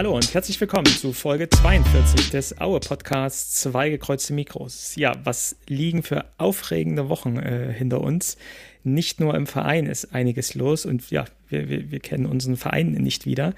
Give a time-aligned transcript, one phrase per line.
[0.00, 4.96] Hallo und herzlich willkommen zu Folge 42 des Aue Podcasts Zwei gekreuzte Mikros.
[4.96, 8.38] Ja, was liegen für aufregende Wochen äh, hinter uns?
[8.82, 12.92] Nicht nur im Verein ist einiges los und ja, wir, wir, wir kennen unseren Verein
[12.92, 13.52] nicht wieder,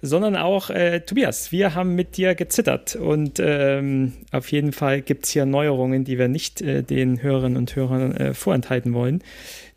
[0.00, 5.24] sondern auch äh, Tobias, wir haben mit dir gezittert und ähm, auf jeden Fall gibt
[5.24, 9.20] es hier Neuerungen, die wir nicht äh, den Hörerinnen und Hörern äh, vorenthalten wollen.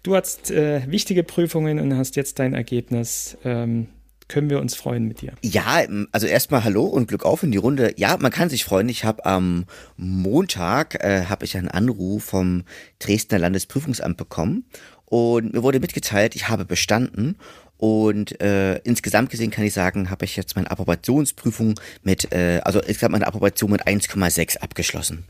[0.04, 3.40] Du hast äh, wichtige Prüfungen und hast jetzt dein Ergebnis.
[3.44, 3.88] Ähm,
[4.32, 5.34] können wir uns freuen mit dir.
[5.44, 7.94] Ja, also erstmal Hallo und Glück auf in die Runde.
[7.98, 8.88] Ja, man kann sich freuen.
[8.88, 9.66] Ich habe am
[9.98, 12.64] Montag äh, habe ich einen Anruf vom
[13.00, 14.66] Dresdner Landesprüfungsamt bekommen
[15.06, 17.36] und mir wurde mitgeteilt, ich habe bestanden
[17.76, 22.80] und äh, insgesamt gesehen kann ich sagen, habe ich jetzt meine Approbationsprüfung mit, äh, also
[22.80, 25.26] insgesamt meine Approbation mit 1,6 abgeschlossen.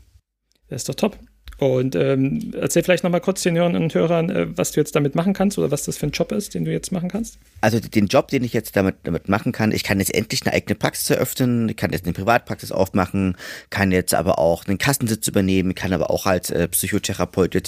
[0.68, 1.18] Das ist doch top.
[1.58, 5.14] Und ähm, erzähl vielleicht nochmal kurz den Hörern und Hörern, äh, was du jetzt damit
[5.14, 7.38] machen kannst oder was das für ein Job ist, den du jetzt machen kannst.
[7.60, 10.54] Also den Job, den ich jetzt damit, damit machen kann, ich kann jetzt endlich eine
[10.54, 13.36] eigene Praxis eröffnen, ich kann jetzt eine Privatpraxis aufmachen,
[13.70, 17.62] kann jetzt aber auch einen Kassensitz übernehmen, kann aber auch als äh, Psychotherapeutin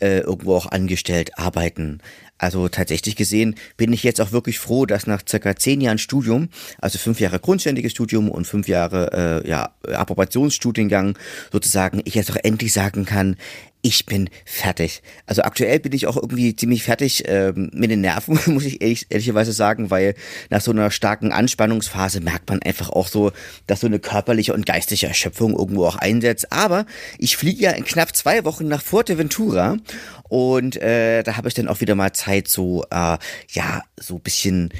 [0.00, 2.00] äh, irgendwo auch angestellt arbeiten.
[2.40, 6.48] Also tatsächlich gesehen bin ich jetzt auch wirklich froh, dass nach circa zehn Jahren Studium,
[6.78, 11.18] also fünf Jahre grundständiges Studium und fünf Jahre äh, ja, Approbationsstudiengang
[11.52, 13.36] sozusagen, ich jetzt auch endlich sagen kann,
[13.82, 15.02] ich bin fertig.
[15.26, 19.06] Also aktuell bin ich auch irgendwie ziemlich fertig ähm, mit den Nerven, muss ich ehrlich,
[19.10, 20.14] ehrlicherweise sagen, weil
[20.50, 23.32] nach so einer starken Anspannungsphase merkt man einfach auch so,
[23.66, 26.52] dass so eine körperliche und geistige Erschöpfung irgendwo auch einsetzt.
[26.52, 26.86] Aber
[27.18, 29.76] ich fliege ja in knapp zwei Wochen nach Fuerteventura
[30.28, 34.70] und äh, da habe ich dann auch wieder mal Zeit, so äh, ja, so bisschen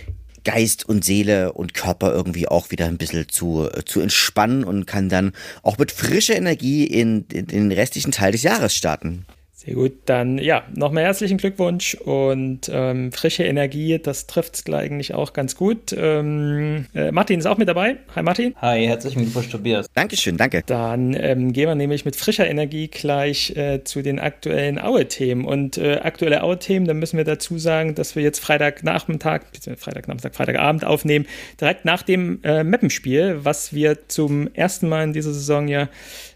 [0.45, 5.09] Geist und Seele und Körper irgendwie auch wieder ein bisschen zu, zu entspannen und kann
[5.09, 9.27] dann auch mit frischer Energie in, in den restlichen Teil des Jahres starten.
[9.63, 15.13] Sehr gut, dann ja, nochmal herzlichen Glückwunsch und ähm, frische Energie, das trifft es eigentlich
[15.13, 15.95] auch ganz gut.
[15.95, 17.99] Ähm, äh, Martin ist auch mit dabei.
[18.17, 18.55] Hi Martin.
[18.57, 19.87] Hi, herzlichen Glückwunsch Tobias.
[19.93, 20.63] Dankeschön, danke.
[20.65, 25.45] Dann ähm, gehen wir nämlich mit frischer Energie gleich äh, zu den aktuellen Aue-Themen.
[25.45, 29.43] Und äh, aktuelle Aue-Themen, da müssen wir dazu sagen, dass wir jetzt Freitagnachmittag,
[29.77, 31.27] Freitagnachmittag, Freitagabend aufnehmen,
[31.61, 35.91] direkt nach dem äh, Mappenspiel, was wir zum ersten Mal in dieser Saison ja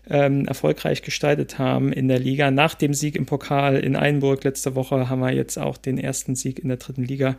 [0.08, 2.50] ähm, erfolgreich gestaltet haben in der Liga.
[2.50, 6.34] Nach dem Sieg im Pokal in Einburg letzte Woche haben wir jetzt auch den ersten
[6.34, 7.36] Sieg in der dritten Liga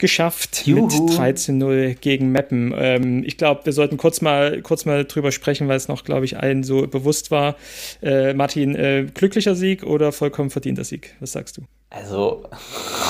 [0.00, 0.86] geschafft Juhu.
[0.86, 2.74] mit 13-0 gegen Meppen.
[2.76, 6.24] Ähm, ich glaube, wir sollten kurz mal, kurz mal drüber sprechen, weil es noch, glaube
[6.24, 7.56] ich, allen so bewusst war.
[8.02, 11.14] Äh, Martin, äh, glücklicher Sieg oder vollkommen verdienter Sieg?
[11.20, 11.62] Was sagst du?
[11.90, 12.44] Also,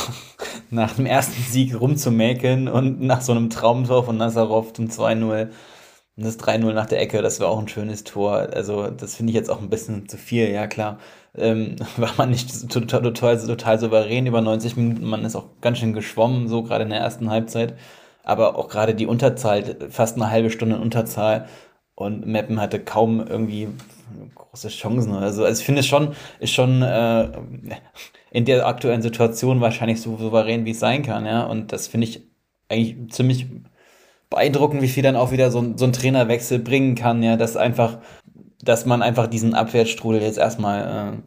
[0.71, 5.49] nach dem ersten Sieg rumzumäkeln und nach so einem Traumtor von Nazarov zum 2-0
[6.21, 8.49] und das 3-0 nach der Ecke, das war auch ein schönes Tor.
[8.53, 10.99] Also, das finde ich jetzt auch ein bisschen zu viel, ja klar.
[11.35, 15.79] Ähm, war man nicht total, total, total souverän über 90 Minuten, man ist auch ganz
[15.79, 17.75] schön geschwommen, so gerade in der ersten Halbzeit.
[18.23, 21.49] Aber auch gerade die Unterzahl, fast eine halbe Stunde in Unterzahl.
[21.95, 23.69] Und Meppen hatte kaum irgendwie
[24.35, 25.15] große Chancen.
[25.15, 27.31] Also, also ich finde es schon, ist schon äh,
[28.31, 31.45] in der aktuellen Situation wahrscheinlich so souverän, wie es sein kann, ja.
[31.45, 32.23] Und das finde ich
[32.69, 33.47] eigentlich ziemlich
[34.31, 37.57] beeindruckend, wie viel dann auch wieder so, ein, so ein Trainerwechsel bringen kann, ja, dass
[37.57, 37.99] einfach,
[38.63, 41.23] dass man einfach diesen Abwärtsstrudel jetzt erstmal äh,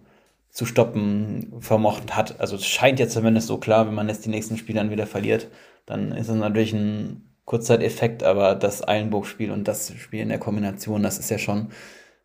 [0.50, 2.40] zu stoppen vermocht hat.
[2.40, 5.08] Also es scheint jetzt zumindest so klar, wenn man jetzt die nächsten Spiele dann wieder
[5.08, 5.50] verliert,
[5.86, 11.04] dann ist es natürlich ein Kurzzeiteffekt, aber das Eilenburg-Spiel und das Spiel in der Kombination,
[11.04, 11.70] das ist ja schon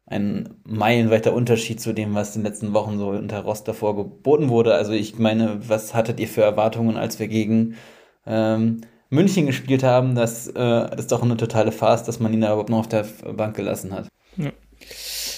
[0.06, 4.48] ein meilenweiter Unterschied zu dem, was in den letzten Wochen so unter Rost davor geboten
[4.48, 4.74] wurde.
[4.74, 7.74] Also ich meine, was hattet ihr für Erwartungen, als wir gegen
[8.26, 12.48] ähm, München gespielt haben, dass äh, das doch eine totale Farce, dass man ihn da
[12.48, 14.08] überhaupt noch auf der Bank gelassen hat.
[14.36, 14.52] Ja.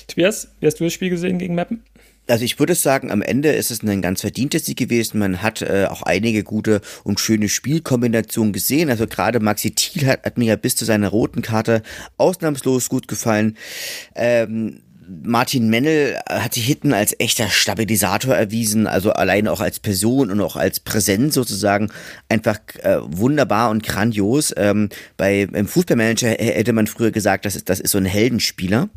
[0.09, 1.85] Tobias, wie hast du das Spiel gesehen gegen Mappen?
[2.29, 5.19] Also ich würde sagen, am Ende ist es ein ganz verdientes Sieg gewesen.
[5.19, 8.89] Man hat äh, auch einige gute und schöne Spielkombinationen gesehen.
[8.89, 11.83] Also gerade Maxi Thiel hat, hat mir ja bis zu seiner roten Karte
[12.19, 13.57] ausnahmslos gut gefallen.
[14.15, 14.83] Ähm,
[15.23, 20.41] Martin Mennel hat sich hinten als echter Stabilisator erwiesen, also allein auch als Person und
[20.41, 21.91] auch als Präsenz sozusagen
[22.29, 24.55] einfach äh, wunderbar und grandios.
[24.57, 28.89] Ähm, bei im Fußballmanager hätte man früher gesagt, das ist, das ist so ein Heldenspieler,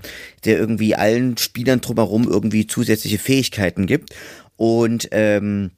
[0.45, 4.13] der irgendwie allen Spielern drumherum irgendwie zusätzliche Fähigkeiten gibt.
[4.55, 5.71] Und ähm,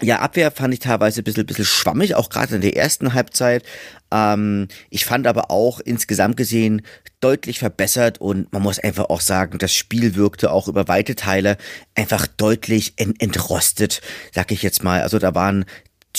[0.00, 3.64] ja, Abwehr fand ich teilweise ein bisschen, bisschen schwammig, auch gerade in der ersten Halbzeit.
[4.12, 6.82] Ähm, ich fand aber auch insgesamt gesehen
[7.20, 11.56] deutlich verbessert und man muss einfach auch sagen, das Spiel wirkte auch über weite Teile
[11.94, 14.02] einfach deutlich ent entrostet,
[14.32, 15.00] sag ich jetzt mal.
[15.00, 15.64] Also da waren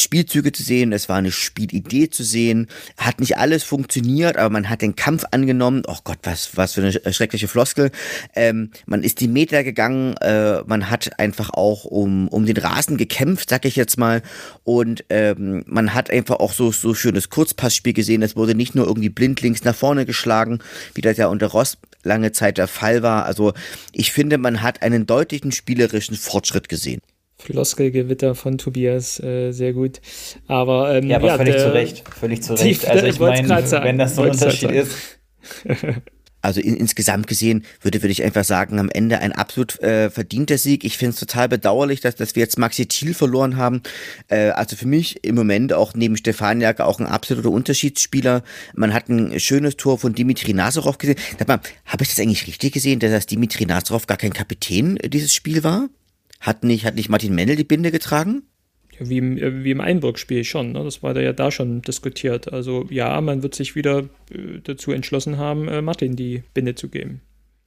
[0.01, 2.67] Spielzüge zu sehen, es war eine Spielidee zu sehen.
[2.97, 5.83] Hat nicht alles funktioniert, aber man hat den Kampf angenommen.
[5.87, 7.91] Oh Gott, was, was für eine schreckliche Floskel.
[8.35, 12.97] Ähm, man ist die Meter gegangen, äh, man hat einfach auch um, um den Rasen
[12.97, 14.21] gekämpft, sag ich jetzt mal.
[14.63, 18.21] Und ähm, man hat einfach auch so, so schönes Kurzpassspiel gesehen.
[18.21, 20.59] Es wurde nicht nur irgendwie blindlings nach vorne geschlagen,
[20.93, 23.25] wie das ja unter Ross lange Zeit der Fall war.
[23.25, 23.53] Also
[23.91, 27.01] ich finde, man hat einen deutlichen spielerischen Fortschritt gesehen.
[27.39, 30.01] Floskelgewitter von Tobias, äh, sehr gut.
[30.47, 32.87] Aber, ähm, ja, aber ja, völlig der, zu Recht, völlig zu Recht.
[32.87, 34.95] also ich meine, wenn das so ein Unterschied ist.
[36.41, 40.57] Also in, insgesamt gesehen würde, würde ich einfach sagen, am Ende ein absolut äh, verdienter
[40.57, 40.85] Sieg.
[40.85, 43.81] Ich finde es total bedauerlich, dass, dass wir jetzt Maxi Thiel verloren haben.
[44.27, 48.43] Äh, also für mich im Moment auch neben Stefaniak auch ein absoluter Unterschiedsspieler.
[48.75, 51.17] Man hat ein schönes Tor von Dimitri Nazarov gesehen.
[51.39, 55.89] Habe ich das eigentlich richtig gesehen, dass Dimitri Nazarov gar kein Kapitän dieses Spiel war?
[56.39, 58.43] Hat nicht, hat nicht Martin Mendel die Binde getragen?
[58.99, 60.71] Ja, wie im, äh, wie im Einburg-Spiel schon.
[60.71, 60.83] Ne?
[60.83, 62.51] Das war da ja da schon diskutiert.
[62.51, 66.89] Also ja, man wird sich wieder äh, dazu entschlossen haben, äh, Martin die Binde zu
[66.89, 67.21] geben.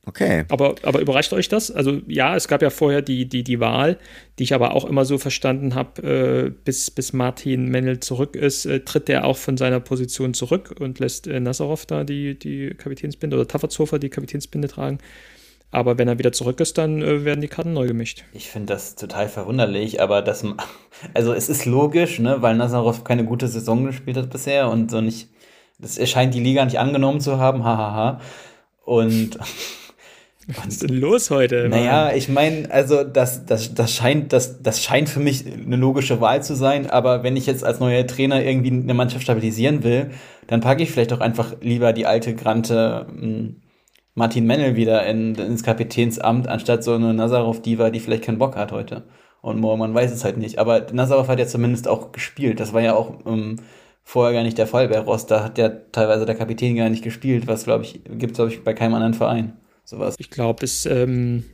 [0.06, 0.44] Okay.
[0.48, 1.70] Aber, aber überrascht euch das?
[1.70, 3.98] Also ja, es gab ja vorher die, die, die Wahl,
[4.38, 8.64] die ich aber auch immer so verstanden habe, äh, bis, bis Martin Mendel zurück ist,
[8.64, 12.70] äh, tritt er auch von seiner Position zurück und lässt äh, Nazarov da die, die
[12.70, 14.98] Kapitänsbinde oder Taffertshofer die Kapitänsbinde tragen.
[15.72, 18.24] Aber wenn er wieder zurück ist, dann äh, werden die Karten neu gemischt.
[18.32, 20.44] Ich finde das total verwunderlich, aber das,
[21.14, 25.00] also es ist logisch, ne, weil Nazarov keine gute Saison gespielt hat bisher und so
[25.00, 25.28] nicht,
[25.78, 28.20] das erscheint die Liga nicht angenommen zu haben, hahaha.
[28.84, 29.38] Und
[30.48, 31.68] was ist denn los heute?
[31.68, 36.20] Naja, ich meine, also das, das, das, scheint, das, das scheint für mich eine logische
[36.20, 40.10] Wahl zu sein, aber wenn ich jetzt als neuer Trainer irgendwie eine Mannschaft stabilisieren will,
[40.48, 43.56] dann packe ich vielleicht auch einfach lieber die alte Grante hm,
[44.14, 48.72] Martin Mennel wieder in, ins Kapitänsamt, anstatt so eine Nazarov-Diva, die vielleicht keinen Bock hat
[48.72, 49.04] heute.
[49.42, 50.58] Und man weiß es halt nicht.
[50.58, 52.60] Aber Nazarov hat ja zumindest auch gespielt.
[52.60, 53.56] Das war ja auch ähm,
[54.02, 55.26] vorher gar nicht der Fall bei Ross.
[55.26, 58.52] Da hat ja teilweise der Kapitän gar nicht gespielt, was, glaube ich, gibt es, glaube
[58.52, 59.56] ich, bei keinem anderen Verein.
[59.84, 60.16] Sowas.
[60.18, 61.44] Ich glaube, es ähm,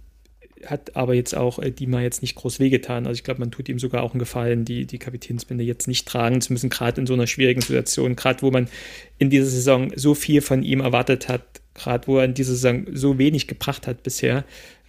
[0.67, 3.07] hat aber jetzt auch äh, Dima jetzt nicht groß wehgetan.
[3.07, 6.09] Also ich glaube, man tut ihm sogar auch einen Gefallen, die, die Kapitänsbinde jetzt nicht
[6.09, 8.69] tragen zu müssen, gerade in so einer schwierigen Situation, gerade wo man
[9.19, 11.45] in dieser Saison so viel von ihm erwartet hat,
[11.77, 14.45] gerade wo er in dieser Saison so wenig gebracht hat bisher,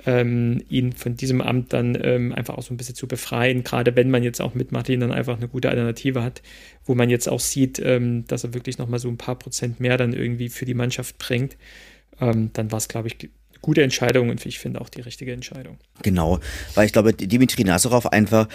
[0.06, 3.96] ähm, ihn von diesem Amt dann ähm, einfach auch so ein bisschen zu befreien, gerade
[3.96, 6.42] wenn man jetzt auch mit Martin dann einfach eine gute Alternative hat,
[6.86, 9.98] wo man jetzt auch sieht, ähm, dass er wirklich nochmal so ein paar Prozent mehr
[9.98, 11.58] dann irgendwie für die Mannschaft bringt,
[12.20, 13.18] ähm, dann war es, glaube ich,
[13.62, 15.78] gute Entscheidung und ich finde auch die richtige Entscheidung.
[16.04, 16.40] Genau,
[16.76, 18.48] weil ich glaube, Dimitri Nazarov einfach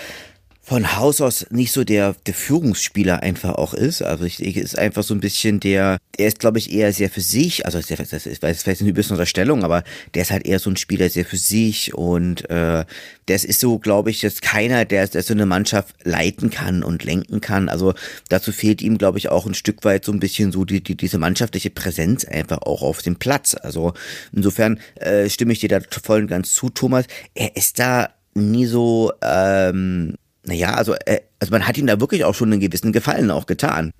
[0.64, 4.00] von Haus aus nicht so der, der Führungsspieler einfach auch ist.
[4.00, 7.10] Also ich, ich ist einfach so ein bisschen der, er ist glaube ich eher sehr
[7.10, 9.82] für sich, also das ist, das ist vielleicht eine bisschen Unterstellung, aber
[10.14, 12.84] der ist halt eher so ein Spieler sehr für sich und äh,
[13.26, 17.04] das ist so, glaube ich, jetzt keiner, der, der so eine Mannschaft leiten kann und
[17.04, 17.68] lenken kann.
[17.68, 17.94] Also
[18.28, 20.96] dazu fehlt ihm, glaube ich, auch ein Stück weit so ein bisschen so die, die
[20.96, 23.54] diese mannschaftliche Präsenz einfach auch auf dem Platz.
[23.54, 23.94] Also
[24.32, 27.06] insofern äh, stimme ich dir da voll und ganz zu, Thomas.
[27.34, 30.14] Er ist da nie so ähm,
[30.44, 33.46] naja, also, äh, also man hat ihm da wirklich auch schon einen gewissen Gefallen auch
[33.46, 33.92] getan.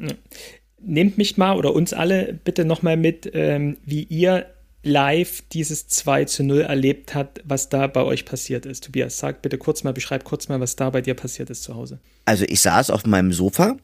[0.81, 4.47] Nehmt mich mal oder uns alle bitte nochmal mit, ähm, wie ihr
[4.83, 8.85] live dieses 2 zu 0 erlebt habt, was da bei euch passiert ist.
[8.85, 11.77] Tobias, sag bitte kurz mal, beschreib kurz mal, was da bei dir passiert ist zu
[11.77, 12.01] Hause.
[12.25, 13.77] Also ich saß auf meinem Sofa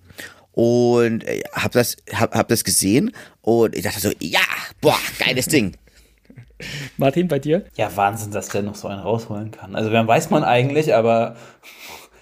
[0.52, 3.12] und äh, hab das, hab, hab das gesehen
[3.42, 4.40] und ich dachte so, ja,
[4.80, 5.76] boah, geiles Ding.
[6.96, 7.64] Martin, bei dir?
[7.76, 9.76] Ja, Wahnsinn, dass der noch so einen rausholen kann.
[9.76, 11.36] Also, wer weiß man eigentlich, aber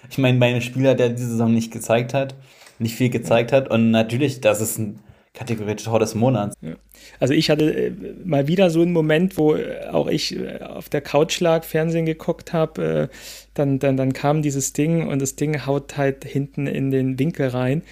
[0.09, 2.35] ich meine, meine Spieler, der diese Saison nicht gezeigt hat,
[2.79, 3.69] nicht viel gezeigt hat.
[3.69, 4.99] Und natürlich, das ist ein
[5.33, 6.55] Kategorie Tor des Monats.
[6.61, 6.75] Ja.
[7.19, 7.91] Also ich hatte äh,
[8.23, 12.05] mal wieder so einen Moment, wo äh, auch ich äh, auf der Couch lag, Fernsehen
[12.05, 13.09] geguckt habe,
[13.53, 17.49] dann, dann, dann kam dieses Ding und das Ding haut halt hinten in den Winkel
[17.49, 17.83] rein.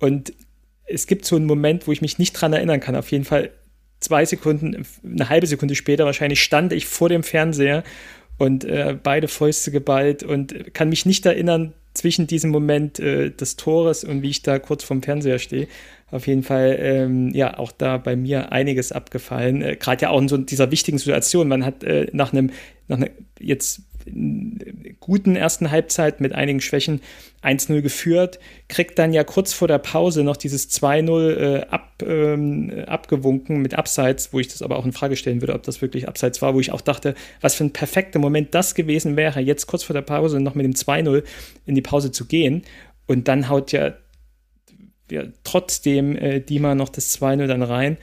[0.00, 0.32] Und
[0.86, 2.96] es gibt so einen Moment, wo ich mich nicht dran erinnern kann.
[2.96, 3.50] Auf jeden Fall
[4.00, 7.84] zwei Sekunden, eine halbe Sekunde später wahrscheinlich stand ich vor dem Fernseher
[8.38, 13.56] und äh, beide Fäuste geballt und kann mich nicht erinnern zwischen diesem Moment äh, des
[13.56, 15.68] Tores und wie ich da kurz vorm Fernseher stehe.
[16.10, 19.62] Auf jeden Fall, ähm, ja, auch da bei mir einiges abgefallen.
[19.62, 21.48] Äh, Gerade ja auch in so dieser wichtigen Situation.
[21.48, 22.50] Man hat äh, nach einem,
[22.88, 23.82] nach einer jetzt
[25.00, 27.00] guten ersten Halbzeit mit einigen Schwächen
[27.42, 32.72] 1-0 geführt, kriegt dann ja kurz vor der Pause noch dieses 2-0 äh, ab, ähm,
[32.86, 36.08] abgewunken mit Abseits, wo ich das aber auch in Frage stellen würde, ob das wirklich
[36.08, 39.66] Abseits war, wo ich auch dachte, was für ein perfekter Moment das gewesen wäre, jetzt
[39.66, 41.22] kurz vor der Pause noch mit dem 2-0
[41.66, 42.62] in die Pause zu gehen.
[43.06, 43.94] Und dann haut ja,
[45.10, 47.98] ja trotzdem äh, Dima noch das 2-0 dann rein.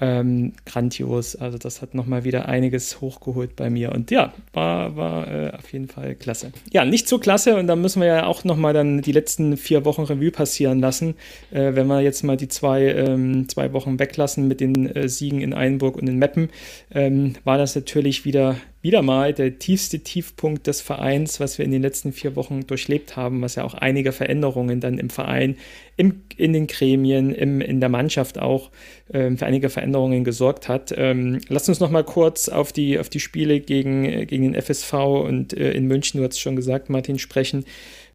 [0.00, 1.36] Ähm, grandios.
[1.36, 3.92] Also das hat nochmal wieder einiges hochgeholt bei mir.
[3.92, 6.52] Und ja, war, war äh, auf jeden Fall klasse.
[6.72, 7.56] Ja, nicht so klasse.
[7.56, 11.14] Und da müssen wir ja auch nochmal dann die letzten vier Wochen Revue passieren lassen.
[11.50, 15.40] Äh, wenn wir jetzt mal die zwei, ähm, zwei Wochen weglassen mit den äh, Siegen
[15.40, 16.50] in Einburg und in Meppen,
[16.94, 21.72] ähm, war das natürlich wieder wieder mal der tiefste Tiefpunkt des Vereins, was wir in
[21.72, 25.56] den letzten vier Wochen durchlebt haben, was ja auch einige Veränderungen dann im Verein,
[25.96, 28.70] im, in den Gremien, im, in der Mannschaft auch
[29.12, 30.94] ähm, für einige Veränderungen gesorgt hat.
[30.96, 34.92] Ähm, lasst uns noch mal kurz auf die, auf die Spiele gegen, gegen den FSV
[34.94, 37.64] und äh, in München, du hast es schon gesagt, Martin, sprechen.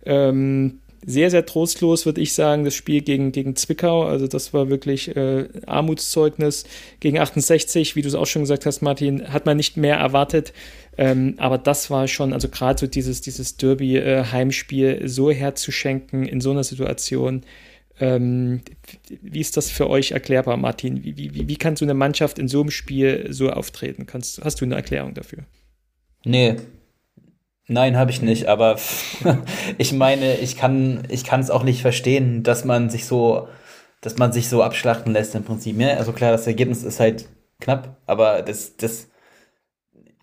[0.06, 4.04] Ähm, sehr, sehr trostlos, würde ich sagen, das Spiel gegen, gegen Zwickau.
[4.04, 6.66] Also das war wirklich äh, Armutszeugnis.
[7.00, 10.54] Gegen 68, wie du es auch schon gesagt hast, Martin, hat man nicht mehr erwartet.
[10.98, 16.42] Ähm, aber das war schon, also gerade so dieses, dieses Derby-Heimspiel äh, so herzuschenken in
[16.42, 17.44] so einer Situation.
[18.00, 18.62] Ähm,
[19.22, 21.04] wie ist das für euch erklärbar, Martin?
[21.04, 24.06] Wie, wie, wie kann so eine Mannschaft in so einem Spiel so auftreten?
[24.06, 25.46] Kannst, hast du eine Erklärung dafür?
[26.24, 26.58] Nee,
[27.72, 28.76] Nein, habe ich nicht, aber
[29.78, 33.48] ich meine, ich kann ich es auch nicht verstehen, dass man sich so
[34.02, 35.80] dass man sich so abschlachten lässt im Prinzip.
[35.80, 37.30] Ja, also klar, das Ergebnis ist halt
[37.62, 39.08] knapp, aber das das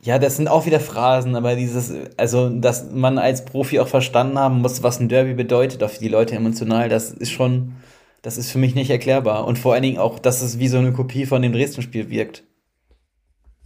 [0.03, 4.39] ja, das sind auch wieder Phrasen, aber dieses also dass man als Profi auch verstanden
[4.39, 7.77] haben muss, was ein Derby bedeutet, für die Leute emotional, das ist schon
[8.21, 10.77] das ist für mich nicht erklärbar und vor allen Dingen auch, dass es wie so
[10.77, 12.45] eine Kopie von dem Dresden-Spiel wirkt.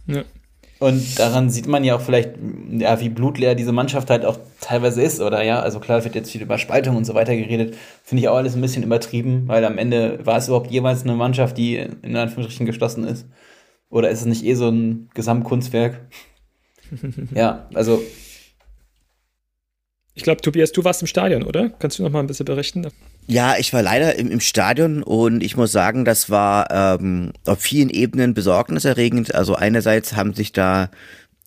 [0.07, 0.23] Ja.
[0.83, 2.31] Und daran sieht man ja auch vielleicht,
[2.71, 6.29] ja, wie blutleer diese Mannschaft halt auch teilweise ist, oder ja, also klar wird jetzt
[6.29, 9.63] viel über Spaltung und so weiter geredet, finde ich auch alles ein bisschen übertrieben, weil
[9.63, 13.25] am Ende war es überhaupt jemals eine Mannschaft, die in Anführungsstrichen geschlossen ist?
[13.89, 16.01] Oder ist es nicht eh so ein Gesamtkunstwerk?
[17.33, 18.03] ja, also.
[20.15, 21.69] Ich glaube, Tobias, du warst im Stadion, oder?
[21.69, 22.85] Kannst du noch mal ein bisschen berichten?
[23.27, 27.59] Ja, ich war leider im, im Stadion und ich muss sagen, das war ähm, auf
[27.59, 29.33] vielen Ebenen besorgniserregend.
[29.33, 30.89] Also einerseits haben sich da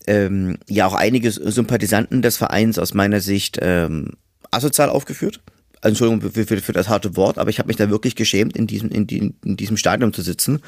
[0.07, 4.13] ähm, ja auch einige Sympathisanten des Vereins aus meiner Sicht ähm,
[4.49, 5.41] asozial aufgeführt.
[5.81, 8.65] Entschuldigung für, für, für das harte Wort, aber ich habe mich da wirklich geschämt, in
[8.65, 9.07] diesem, in,
[9.45, 10.61] in diesem Stadion zu sitzen.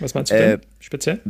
[0.00, 1.20] Was meinst du denn äh, speziell?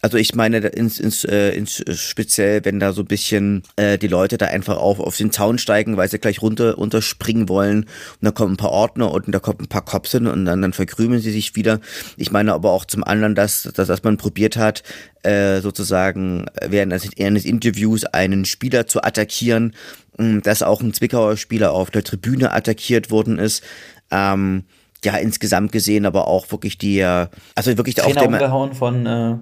[0.00, 4.06] Also ich meine ins, ins, äh, ins speziell, wenn da so ein bisschen äh, die
[4.08, 7.88] Leute da einfach auf, auf den Zaun steigen, weil sie gleich runter runterspringen wollen und
[8.22, 10.72] da kommen ein paar Ordner und da kommen ein paar Cops hin und dann, dann
[10.72, 11.80] verkrümeln sie sich wieder.
[12.16, 14.82] Ich meine aber auch zum anderen, dass, dass, dass man probiert hat,
[15.22, 19.74] äh, sozusagen während eines Interviews einen Spieler zu attackieren,
[20.16, 23.62] dass auch ein Zwickauer Spieler auf der Tribüne attackiert worden ist.
[24.10, 24.64] Ähm,
[25.04, 29.06] ja, insgesamt gesehen, aber auch wirklich die, äh, also wirklich Trainer auch der umgehauen von
[29.06, 29.36] äh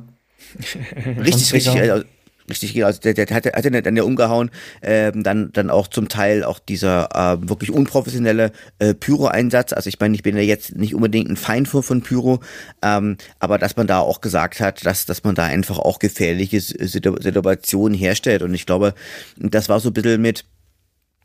[1.20, 2.04] richtig, richtig, also,
[2.48, 2.86] richtig, genau.
[2.86, 4.50] Also der, der hat, hat ja dann ja umgehauen,
[4.82, 9.72] ähm, dann, dann auch zum Teil auch dieser äh, wirklich unprofessionelle äh, Pyro-Einsatz.
[9.72, 12.40] Also ich meine, ich bin ja jetzt nicht unbedingt ein Feind von, von Pyro,
[12.82, 16.60] ähm, aber dass man da auch gesagt hat, dass, dass man da einfach auch gefährliche
[16.60, 18.42] Situationen herstellt.
[18.42, 18.94] Und ich glaube,
[19.36, 20.44] das war so ein bisschen mit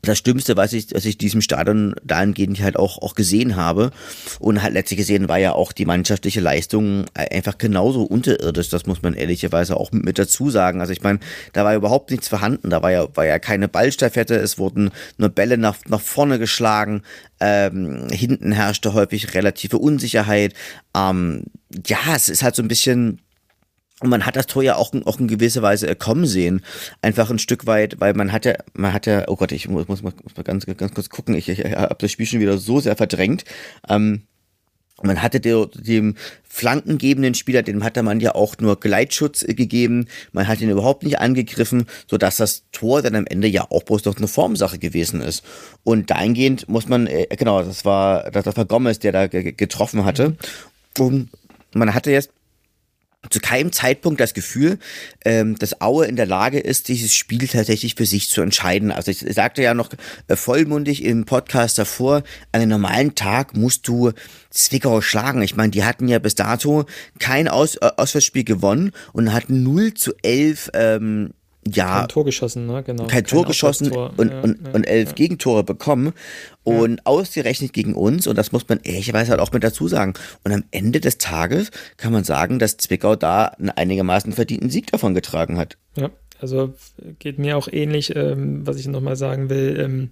[0.02, 3.92] das Stimmste, was ich, was ich diesem Stadion dahingehend halt auch, auch gesehen habe.
[4.40, 8.68] Und halt letztlich gesehen war ja auch die mannschaftliche Leistung einfach genauso unterirdisch.
[8.68, 10.80] Das muss man ehrlicherweise auch mit dazu sagen.
[10.80, 11.20] Also ich meine,
[11.52, 12.70] da war überhaupt nichts vorhanden.
[12.70, 14.34] Da war ja, war ja keine Ballstaffette.
[14.34, 17.02] Es wurden nur Bälle nach, nach vorne geschlagen.
[17.38, 20.54] Ähm, hinten herrschte häufig relative Unsicherheit.
[20.96, 21.44] Ähm,
[21.86, 23.20] ja, es ist halt so ein bisschen,
[24.02, 26.62] und man hat das Tor ja auch, auch in gewisser Weise äh, kommen sehen.
[27.00, 29.88] Einfach ein Stück weit, weil man hat ja, man hat ja, oh Gott, ich muss,
[29.88, 31.34] muss, mal, muss mal ganz, ganz kurz gucken.
[31.34, 33.44] Ich, ich, habe das Spiel schon wieder so sehr verdrängt.
[33.88, 34.22] Ähm,
[35.02, 40.06] man hatte der, dem flankengebenden Spieler, dem hatte man ja auch nur Gleitschutz äh, gegeben.
[40.32, 43.84] Man hat ihn überhaupt nicht angegriffen, so dass das Tor dann am Ende ja auch
[43.84, 45.44] bloß noch eine Formsache gewesen ist.
[45.84, 50.36] Und dahingehend muss man, äh, genau, das war, das war Gomez, der da getroffen hatte.
[50.98, 51.30] Und
[51.74, 52.30] man hatte jetzt
[53.30, 54.78] zu keinem Zeitpunkt das Gefühl,
[55.24, 58.90] ähm, dass Aue in der Lage ist, dieses Spiel tatsächlich für sich zu entscheiden.
[58.90, 59.90] Also ich sagte ja noch
[60.28, 64.12] äh, vollmundig im Podcast davor, an einem normalen Tag musst du
[64.50, 65.42] Zwickau schlagen.
[65.42, 66.84] Ich meine, die hatten ja bis dato
[67.18, 71.30] kein Aus äh, Auswärtsspiel gewonnen und hatten 0 zu 11 ähm,
[71.68, 72.82] ja, kein Tor geschossen, ne?
[72.82, 73.04] genau.
[73.04, 75.14] Kein, kein Tor geschossen und, ja, und, ja, und elf ja.
[75.14, 76.12] Gegentore bekommen
[76.64, 80.14] und ausgerechnet gegen uns und das muss man ehrlicherweise halt auch mit dazu sagen.
[80.44, 84.90] Und am Ende des Tages kann man sagen, dass Zwickau da einen einigermaßen verdienten Sieg
[84.90, 85.76] davon getragen hat.
[85.96, 86.74] Ja, also
[87.20, 90.10] geht mir auch ähnlich, ähm, was ich nochmal sagen will, ähm,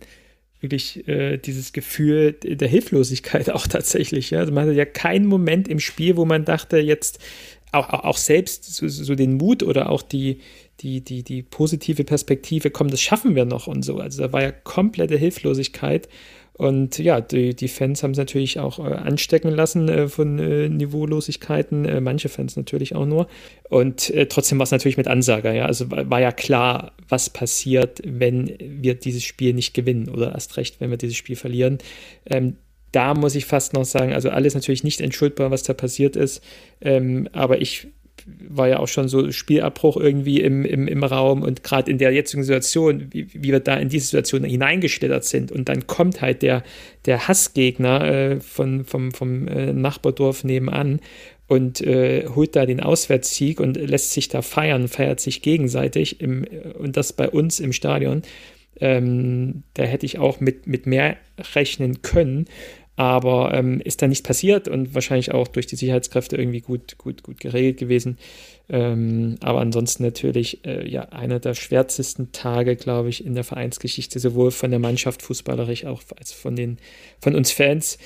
[0.61, 4.31] wirklich äh, dieses Gefühl der Hilflosigkeit auch tatsächlich.
[4.31, 4.41] Ja?
[4.41, 7.19] Also man hatte ja keinen Moment im Spiel, wo man dachte, jetzt
[7.73, 10.41] auch, auch, auch selbst so, so den Mut oder auch die,
[10.81, 13.99] die, die, die positive Perspektive, komm, das schaffen wir noch und so.
[13.99, 16.09] Also da war ja komplette Hilflosigkeit.
[16.55, 20.69] Und ja, die, die Fans haben es natürlich auch äh, anstecken lassen äh, von äh,
[20.69, 23.29] Niveaulosigkeiten, äh, manche Fans natürlich auch nur.
[23.71, 25.65] Und äh, trotzdem war es natürlich mit Ansager, ja.
[25.65, 30.59] Also war, war, ja klar, was passiert, wenn wir dieses Spiel nicht gewinnen oder erst
[30.59, 31.79] recht, wenn wir dieses Spiel verlieren.
[32.27, 32.57] Ähm,
[32.93, 36.43] da muss ich fast noch sagen, also alles natürlich nicht entschuldbar, was da passiert ist.
[36.83, 37.87] Ähm, aber ich
[38.49, 42.13] war ja auch schon so Spielabbruch irgendwie im, im, im Raum und gerade in der
[42.13, 46.43] jetzigen Situation, wie, wie, wir da in diese Situation hineingeschlittert sind und dann kommt halt
[46.43, 46.63] der,
[47.07, 51.01] der Hassgegner äh, von, vom, vom äh, Nachbardorf nebenan
[51.47, 56.45] und äh, holt da den Auswärtssieg und lässt sich da feiern, feiert sich gegenseitig im,
[56.79, 58.23] und das bei uns im Stadion.
[58.81, 61.17] Ähm, da hätte ich auch mit, mit mehr
[61.55, 62.47] rechnen können
[63.01, 67.23] aber ähm, ist da nicht passiert und wahrscheinlich auch durch die Sicherheitskräfte irgendwie gut, gut,
[67.23, 68.19] gut geregelt gewesen.
[68.69, 74.19] Ähm, aber ansonsten natürlich äh, ja einer der schwärzesten Tage, glaube ich, in der Vereinsgeschichte,
[74.19, 76.77] sowohl von der Mannschaft fußballerisch auch als von den
[77.23, 77.97] von uns Fans.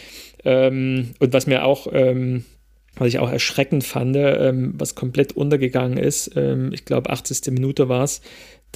[0.45, 2.45] Ähm, und was mir auch ähm,
[2.95, 7.53] was ich auch erschreckend fand, ähm, was komplett untergegangen ist, ähm, ich glaube 80.
[7.53, 8.21] Minute war es,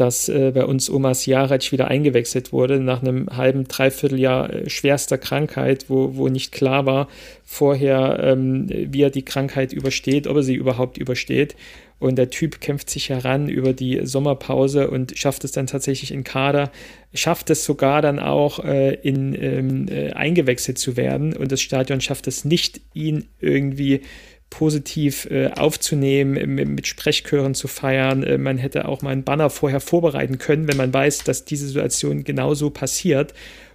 [0.01, 4.71] dass äh, bei uns Omas Jaric wieder eingewechselt wurde nach einem halben, dreiviertel Jahr äh,
[4.71, 7.09] schwerster Krankheit, wo, wo nicht klar war
[7.45, 11.57] vorher, ähm, wie er die Krankheit übersteht, ob er sie überhaupt übersteht.
[11.99, 16.23] Und der Typ kämpft sich heran über die Sommerpause und schafft es dann tatsächlich in
[16.23, 16.71] Kader,
[17.13, 21.37] schafft es sogar dann auch äh, in, ähm, äh, eingewechselt zu werden.
[21.37, 24.03] Und das Stadion schafft es nicht, ihn irgendwie
[24.51, 28.23] positiv äh, aufzunehmen, mit, mit, Sprechchören zu feiern.
[28.23, 31.67] Äh, man hätte auch mal einen Banner vorher vorbereiten können, wenn man weiß, dass diese
[31.67, 33.35] Situation genauso passiert,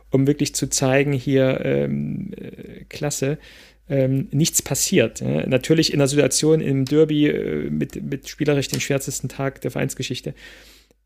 [0.09, 3.37] um wirklich zu zeigen, hier ähm, äh, klasse.
[3.89, 5.19] Ähm, nichts passiert.
[5.19, 5.45] Ja.
[5.45, 10.33] Natürlich in der Situation im Derby äh, mit, mit spielerisch den schwärzesten Tag der Vereinsgeschichte.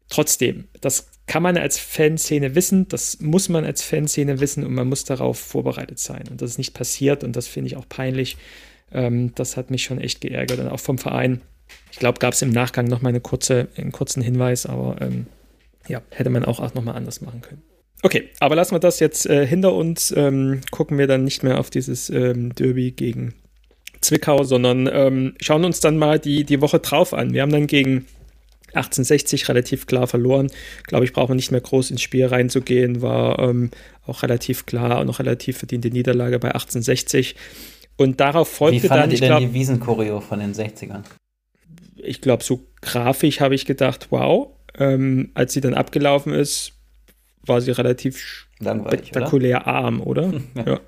[0.09, 4.87] Trotzdem, das kann man als Fanszene wissen, das muss man als Fanszene wissen und man
[4.87, 6.23] muss darauf vorbereitet sein.
[6.29, 8.37] Und das ist nicht passiert und das finde ich auch peinlich.
[8.91, 11.41] Ähm, das hat mich schon echt geärgert und auch vom Verein.
[11.91, 15.27] Ich glaube, gab es im Nachgang noch mal eine kurze, einen kurzen Hinweis, aber ähm,
[15.87, 17.61] ja, hätte man auch, auch noch mal anders machen können.
[18.03, 20.13] Okay, aber lassen wir das jetzt äh, hinter uns.
[20.15, 23.33] Ähm, gucken wir dann nicht mehr auf dieses ähm, Derby gegen
[24.01, 27.33] Zwickau, sondern ähm, schauen uns dann mal die, die Woche drauf an.
[27.33, 28.05] Wir haben dann gegen
[28.67, 30.51] 1860 relativ klar verloren.
[30.83, 33.01] Glaube ich, brauchen wir nicht mehr groß ins Spiel reinzugehen.
[33.01, 33.71] War ähm,
[34.05, 37.35] auch relativ klar und auch relativ verdiente Niederlage bei 1860.
[37.97, 39.11] Und darauf folgte Wie dann.
[39.11, 41.03] Wie denn die Wiesenchoreo von den 60ern?
[41.95, 44.49] Ich glaube, so grafisch habe ich gedacht, wow.
[44.79, 46.73] Ähm, als sie dann abgelaufen ist,
[47.43, 49.67] war sie relativ Langweilig, spektakulär oder?
[49.67, 50.33] arm, oder?
[50.55, 50.65] ja.
[50.65, 50.79] ja.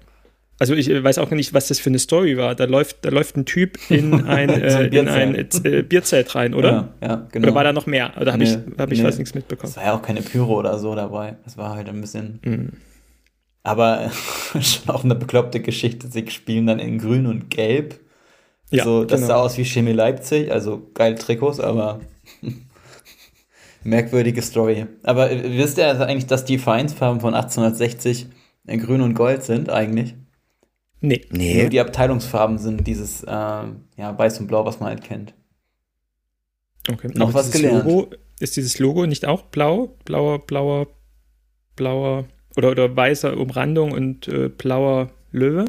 [0.60, 2.54] Also ich weiß auch nicht, was das für eine Story war.
[2.54, 6.94] Da läuft, da läuft ein Typ in ein, äh, in ein äh, Bierzelt rein, oder?
[7.02, 7.48] Ja, ja, genau.
[7.48, 8.12] Oder war da noch mehr?
[8.20, 9.06] Oder habe nee, ich, hab ich nee.
[9.06, 9.70] was nichts mitbekommen?
[9.70, 11.38] Es war ja auch keine Pyro oder so dabei.
[11.46, 12.40] Es war halt ein bisschen.
[12.44, 12.72] Mhm.
[13.64, 14.12] Aber
[14.62, 16.08] schon auch eine bekloppte Geschichte.
[16.08, 18.00] Sie spielen dann in Grün und Gelb.
[18.72, 19.28] Ja, so, das genau.
[19.28, 22.02] sah aus wie Chemie Leipzig, also geile Trikots, aber
[23.84, 24.86] merkwürdige Story.
[25.04, 28.28] Aber äh, wisst ihr also eigentlich, dass die Vereinsfarben von 1860
[28.68, 30.14] in Grün und Gold sind eigentlich?
[31.02, 31.26] Nee.
[31.32, 31.62] nee.
[31.62, 35.34] Nur die Abteilungsfarben sind dieses äh, ja, Weiß und Blau, was man halt kennt.
[36.88, 37.10] Okay.
[37.16, 37.86] Noch was gelernt.
[37.86, 39.98] Logo, ist dieses Logo nicht auch blau?
[40.06, 40.88] Blauer, blauer,
[41.76, 45.66] blauer oder, oder weißer Umrandung und äh, blauer Löwe?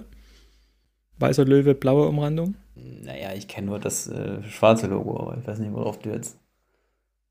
[1.19, 2.55] Weißer Löwe, blaue Umrandung?
[2.75, 6.39] Naja, ich kenne nur das äh, schwarze Logo, aber ich weiß nicht, worauf du jetzt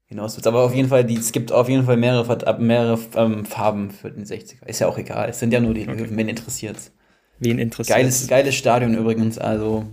[0.05, 0.47] hinaus willst.
[0.47, 4.11] Aber auf jeden Fall, die, es gibt auf jeden Fall mehrere, mehrere ähm, Farben für
[4.11, 4.65] den 60er.
[4.67, 5.29] Ist ja auch egal.
[5.29, 5.97] Es sind ja nur die okay.
[5.97, 6.91] Löwen, wen interessiert's.
[7.39, 9.85] Wen interessiert Geiles, geiles Stadion übrigens, also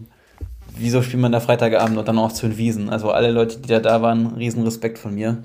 [0.76, 2.90] wieso spielt man da Freitagabend und dann auch zu den Wiesen?
[2.90, 5.44] Also alle Leute, die da da waren, riesen Respekt von mir.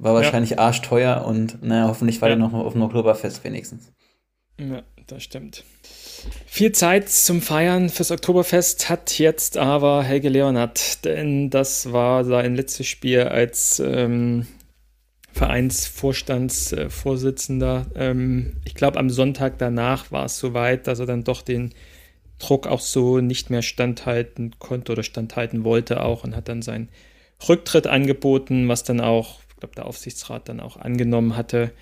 [0.00, 0.58] War wahrscheinlich ja.
[0.58, 2.34] arschteuer und naja, hoffentlich war ja.
[2.34, 3.92] der noch auf dem Oktoberfest wenigstens.
[4.58, 5.62] Ja, das stimmt.
[6.46, 12.56] Viel Zeit zum Feiern fürs Oktoberfest hat jetzt aber Helge Leonhardt, denn das war sein
[12.56, 14.46] letztes Spiel als ähm,
[15.32, 17.84] Vereinsvorstandsvorsitzender.
[17.94, 21.74] Ähm, ich glaube, am Sonntag danach war es soweit, dass er dann doch den
[22.38, 26.88] Druck auch so nicht mehr standhalten konnte oder standhalten wollte auch und hat dann seinen
[27.46, 31.72] Rücktritt angeboten, was dann auch glaube, der Aufsichtsrat dann auch angenommen hatte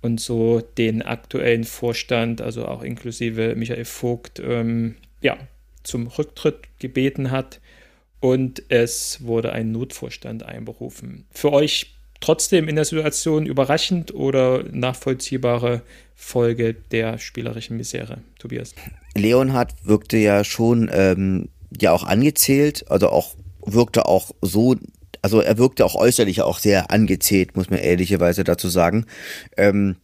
[0.00, 5.36] und so den aktuellen Vorstand, also auch inklusive Michael Vogt, ähm, ja,
[5.82, 7.60] zum Rücktritt gebeten hat
[8.20, 11.26] und es wurde ein Notvorstand einberufen.
[11.30, 15.82] Für euch trotzdem in der Situation überraschend oder nachvollziehbare
[16.14, 18.74] Folge der spielerischen Misere, Tobias?
[19.16, 21.48] Leonhard wirkte ja schon ähm,
[21.80, 24.76] ja auch angezählt, also auch wirkte auch so
[25.22, 29.06] also er wirkte auch äußerlich auch sehr angezählt, muss man ehrlicherweise dazu sagen.
[29.56, 29.96] Ähm,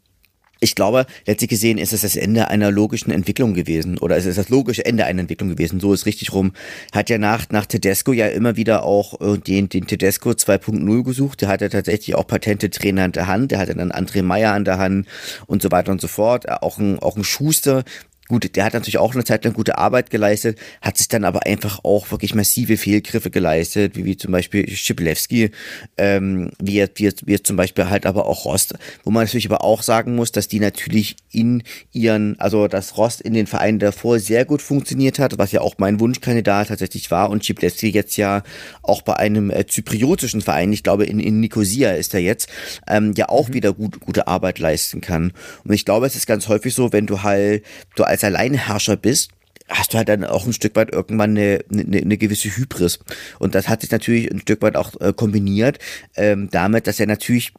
[0.60, 4.38] ich glaube, letztlich gesehen ist es das Ende einer logischen Entwicklung gewesen oder es ist
[4.38, 5.78] das logische Ende einer Entwicklung gewesen.
[5.78, 6.52] So ist richtig rum.
[6.92, 11.42] Hat ja nach, nach Tedesco ja immer wieder auch äh, den, den Tedesco 2.0 gesucht.
[11.42, 13.52] Der hatte tatsächlich auch patente Trainer an der Hand.
[13.52, 15.06] Der hatte dann André Meyer an der Hand
[15.46, 16.48] und so weiter und so fort.
[16.48, 17.84] Auch ein, auch ein Schuster,
[18.28, 21.46] Gut, der hat natürlich auch eine Zeit lang gute Arbeit geleistet, hat sich dann aber
[21.46, 25.50] einfach auch wirklich massive Fehlgriffe geleistet, wie, wie zum Beispiel Schiplewski,
[25.96, 29.46] ähm, wie, jetzt, wie, jetzt, wie zum Beispiel halt aber auch Rost, wo man natürlich
[29.46, 31.62] aber auch sagen muss, dass die natürlich in
[31.92, 35.76] ihren, also dass Rost in den Vereinen davor sehr gut funktioniert hat, was ja auch
[35.78, 38.42] mein Wunschkandidat tatsächlich war und Schiplewski jetzt ja
[38.82, 42.50] auch bei einem äh, zypriotischen Verein, ich glaube in, in Nicosia ist er jetzt,
[42.86, 43.54] ähm, ja auch mhm.
[43.54, 45.32] wieder gut, gute Arbeit leisten kann.
[45.64, 47.64] Und ich glaube, es ist ganz häufig so, wenn du halt,
[47.96, 49.30] du als als Alleinherrscher bist,
[49.68, 52.98] hast du halt dann auch ein Stück weit irgendwann eine, eine, eine gewisse Hybris.
[53.38, 55.78] Und das hat sich natürlich ein Stück weit auch äh, kombiniert
[56.16, 57.52] ähm, damit, dass er natürlich,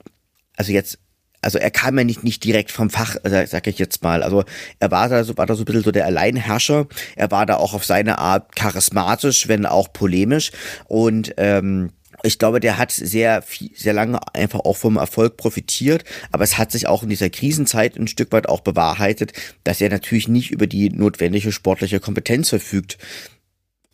[0.57, 0.99] also jetzt
[1.41, 4.23] also er kam ja nicht, nicht direkt vom Fach, äh, sag ich jetzt mal.
[4.23, 4.43] Also
[4.79, 6.87] er war da so, war da so ein bisschen so der Alleinherrscher.
[7.15, 10.51] Er war da auch auf seine Art charismatisch, wenn auch polemisch.
[10.89, 11.91] Und ähm,
[12.23, 16.58] ich glaube, der hat sehr viel, sehr lange einfach auch vom Erfolg profitiert, aber es
[16.58, 20.51] hat sich auch in dieser Krisenzeit ein Stück weit auch bewahrheitet, dass er natürlich nicht
[20.51, 22.97] über die notwendige sportliche Kompetenz verfügt.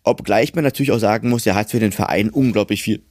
[0.04, 3.04] Obgleich man natürlich auch sagen muss, er hat für den Verein unglaublich viel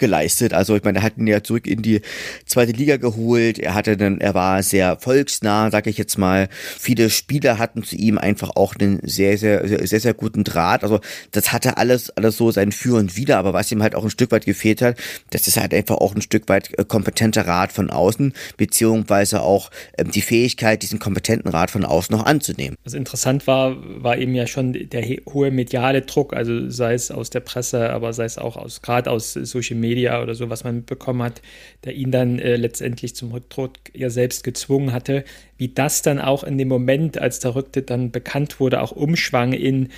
[0.00, 0.52] geleistet.
[0.52, 2.00] Also ich meine, er hat ihn ja zurück in die
[2.46, 3.58] zweite Liga geholt.
[3.58, 6.48] Er hatte dann, er war sehr volksnah, sag ich jetzt mal.
[6.78, 10.82] Viele Spieler hatten zu ihm einfach auch einen sehr, sehr, sehr, sehr, sehr guten Draht.
[10.82, 13.38] Also das hatte alles, alles so sein Für und Wider.
[13.38, 14.96] Aber was ihm halt auch ein Stück weit gefehlt hat,
[15.30, 19.70] das ist halt einfach auch ein Stück weit äh, kompetenter Rat von außen, beziehungsweise auch
[19.98, 22.76] ähm, die Fähigkeit, diesen kompetenten Rat von außen noch anzunehmen.
[22.84, 27.30] Was interessant war, war eben ja schon der hohe mediale Druck, also sei es aus
[27.30, 29.89] der Presse, aber sei es auch aus, gerade aus Social Media
[30.22, 31.42] oder so, was man mitbekommen hat,
[31.84, 35.24] der ihn dann äh, letztendlich zum Rücktritt ja selbst gezwungen hatte,
[35.56, 39.52] wie das dann auch in dem Moment, als der Rücktritt dann bekannt wurde, auch umschwang
[39.52, 39.88] in,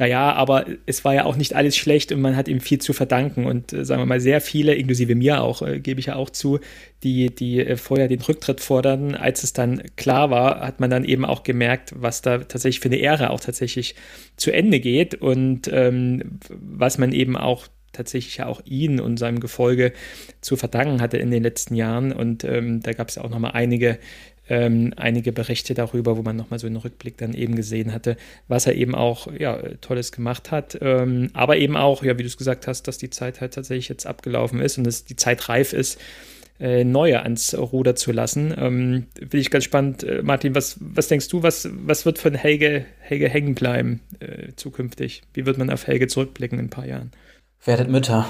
[0.00, 2.94] naja, aber es war ja auch nicht alles schlecht und man hat ihm viel zu
[2.94, 3.44] verdanken.
[3.44, 6.30] Und äh, sagen wir mal sehr viele, inklusive mir auch, äh, gebe ich ja auch
[6.30, 6.58] zu,
[7.02, 11.04] die, die äh, vorher den Rücktritt forderten, als es dann klar war, hat man dann
[11.04, 13.94] eben auch gemerkt, was da tatsächlich für eine Ära auch tatsächlich
[14.38, 17.68] zu Ende geht und ähm, was man eben auch
[18.00, 19.92] tatsächlich ja auch ihn und seinem Gefolge
[20.40, 22.12] zu verdanken hatte in den letzten Jahren.
[22.12, 23.98] Und ähm, da gab es ja auch nochmal einige,
[24.48, 28.16] ähm, einige Berichte darüber, wo man nochmal so einen Rückblick dann eben gesehen hatte,
[28.48, 30.78] was er eben auch ja, Tolles gemacht hat.
[30.80, 33.88] Ähm, aber eben auch, ja, wie du es gesagt hast, dass die Zeit halt tatsächlich
[33.88, 36.00] jetzt abgelaufen ist und dass die Zeit reif ist,
[36.60, 38.54] äh, neue ans Ruder zu lassen.
[38.56, 40.04] Ähm, Finde ich ganz spannend.
[40.04, 44.52] Äh, Martin, was, was denkst du, was, was wird von Helge, Helge hängen bleiben äh,
[44.56, 45.22] zukünftig?
[45.32, 47.12] Wie wird man auf Helge zurückblicken in ein paar Jahren?
[47.64, 48.26] Werdet Mütter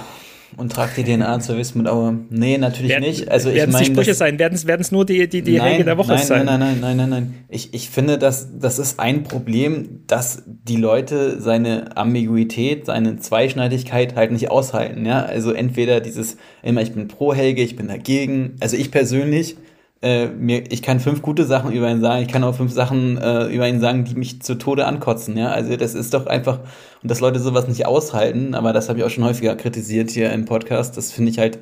[0.57, 2.19] und tragt die DNA zur Wismut Aue.
[2.31, 3.31] Nee, natürlich werden, nicht.
[3.31, 4.39] Also werden es die Sprüche sein?
[4.39, 6.47] Werden es nur die, die, die nein, Helge der Woche nein, sein?
[6.47, 7.35] Nein, nein, nein, nein, nein, nein.
[7.49, 14.17] Ich, ich finde, dass, das ist ein Problem, dass die Leute seine Ambiguität, seine Zweischneidigkeit
[14.17, 15.07] halt nicht aushalten.
[15.07, 15.23] Ja?
[15.23, 18.57] Also entweder dieses immer, ich bin pro Helge, ich bin dagegen.
[18.61, 19.57] Also ich persönlich
[20.03, 23.19] äh, mir, ich kann fünf gute Sachen über ihn sagen, ich kann auch fünf Sachen
[23.19, 25.51] äh, über ihn sagen, die mich zu Tode ankotzen, ja.
[25.51, 26.61] Also das ist doch einfach,
[27.03, 30.33] und dass Leute sowas nicht aushalten, aber das habe ich auch schon häufiger kritisiert hier
[30.33, 31.59] im Podcast, das finde ich halt,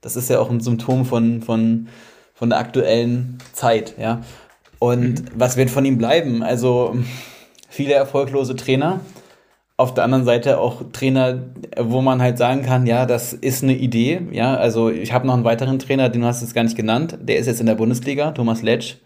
[0.00, 1.88] das ist ja auch ein Symptom von, von,
[2.34, 4.22] von der aktuellen Zeit, ja.
[4.78, 5.28] Und mhm.
[5.34, 6.42] was wird von ihm bleiben?
[6.42, 6.96] Also
[7.68, 9.00] viele erfolglose Trainer,
[9.78, 11.38] auf der anderen Seite auch Trainer,
[11.78, 14.22] wo man halt sagen kann, ja, das ist eine Idee.
[14.32, 17.18] Ja, also ich habe noch einen weiteren Trainer, den hast du jetzt gar nicht genannt.
[17.20, 18.96] Der ist jetzt in der Bundesliga, Thomas Letsch.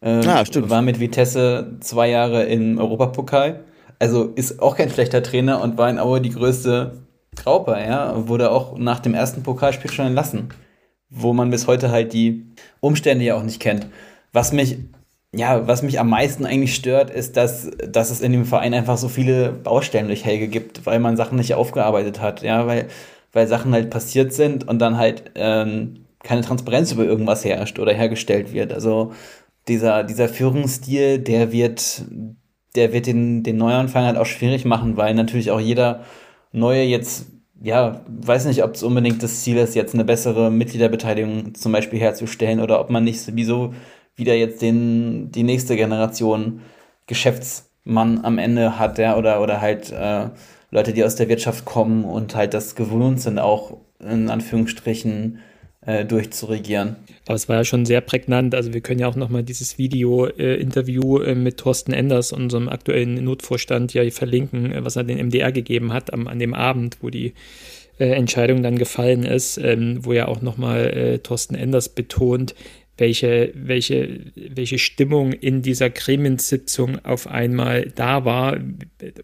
[0.00, 0.70] Äh, ah, stimmt.
[0.70, 3.64] War mit Vitesse zwei Jahre im Europapokal.
[3.98, 7.02] Also ist auch kein schlechter Trainer und war in Aue die größte
[7.34, 8.28] Graupe, ja.
[8.28, 10.48] Wurde auch nach dem ersten Pokalspiel schon entlassen.
[11.08, 12.46] Wo man bis heute halt die
[12.80, 13.86] Umstände ja auch nicht kennt.
[14.32, 14.78] Was mich
[15.34, 18.98] ja, was mich am meisten eigentlich stört, ist, dass, dass es in dem Verein einfach
[18.98, 22.88] so viele Baustellen durch Helge gibt, weil man Sachen nicht aufgearbeitet hat, ja, weil,
[23.32, 27.94] weil Sachen halt passiert sind und dann halt ähm, keine Transparenz über irgendwas herrscht oder
[27.94, 28.72] hergestellt wird.
[28.74, 29.12] Also
[29.68, 32.04] dieser, dieser Führungsstil, der wird,
[32.76, 36.04] der wird den, den Neuanfang halt auch schwierig machen, weil natürlich auch jeder
[36.52, 37.26] Neue jetzt,
[37.62, 41.98] ja, weiß nicht, ob es unbedingt das Ziel ist, jetzt eine bessere Mitgliederbeteiligung zum Beispiel
[41.98, 43.72] herzustellen oder ob man nicht sowieso
[44.16, 46.60] wieder jetzt den, die nächste Generation
[47.06, 50.28] Geschäftsmann am Ende hat, ja, oder, oder halt äh,
[50.70, 55.38] Leute, die aus der Wirtschaft kommen und halt das gewohnt sind, auch in Anführungsstrichen
[55.84, 56.96] äh, durchzuregieren.
[57.26, 58.54] Aber es war ja schon sehr prägnant.
[58.54, 63.92] Also wir können ja auch nochmal dieses Video-Interview äh, mit Thorsten Enders, unserem aktuellen Notvorstand,
[63.92, 67.34] ja verlinken, äh, was er den MDR gegeben hat am, an dem Abend, wo die
[67.98, 72.54] äh, Entscheidung dann gefallen ist, ähm, wo ja auch nochmal äh, Thorsten Enders betont,
[72.98, 78.58] welche, welche, welche Stimmung in dieser Gremiensitzung auf einmal da war.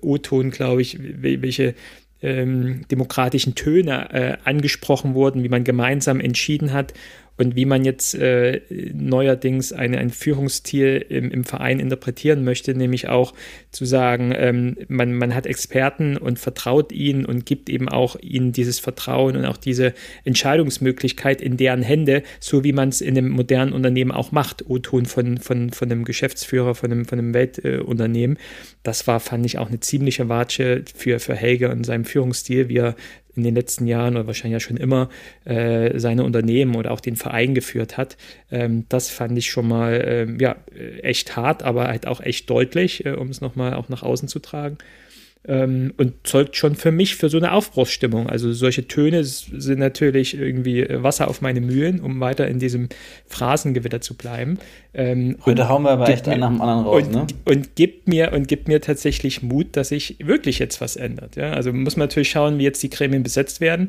[0.00, 1.74] O-Ton, glaube ich, welche
[2.22, 6.94] ähm, demokratischen Töne äh, angesprochen wurden, wie man gemeinsam entschieden hat
[7.38, 8.60] und wie man jetzt äh,
[8.92, 13.32] neuerdings eine, einen Führungsstil im, im Verein interpretieren möchte, nämlich auch
[13.70, 18.50] zu sagen, ähm, man, man hat Experten und vertraut ihnen und gibt eben auch ihnen
[18.50, 23.30] dieses Vertrauen und auch diese Entscheidungsmöglichkeit in deren Hände, so wie man es in einem
[23.30, 28.36] modernen Unternehmen auch macht, O-Ton von, von, von einem Geschäftsführer, von einem, von einem Weltunternehmen.
[28.36, 28.40] Äh,
[28.82, 32.78] das war, fand ich, auch eine ziemliche Watsche für, für Helge und seinem Führungsstil, wie
[32.78, 32.96] er
[33.38, 35.08] in den letzten Jahren oder wahrscheinlich ja schon immer
[35.44, 38.16] äh, seine Unternehmen oder auch den Verein geführt hat.
[38.50, 40.56] Ähm, das fand ich schon mal ähm, ja,
[41.02, 44.38] echt hart, aber halt auch echt deutlich, äh, um es nochmal auch nach außen zu
[44.38, 44.78] tragen
[45.48, 48.28] ähm, und zeugt schon für mich für so eine Aufbruchsstimmung.
[48.28, 52.88] Also solche Töne sind natürlich irgendwie Wasser auf meine Mühlen, um weiter in diesem
[53.26, 54.58] Phrasengewitter zu bleiben.
[54.92, 57.26] Ähm, Heute hauen wir aber echt einen nach dem anderen raus, und, ne?
[57.46, 61.36] Und gibt mir und gibt mir tatsächlich Mut, dass sich wirklich jetzt was ändert.
[61.36, 61.52] Ja?
[61.52, 63.88] Also muss man natürlich schauen, wie jetzt die Gremien besetzt werden.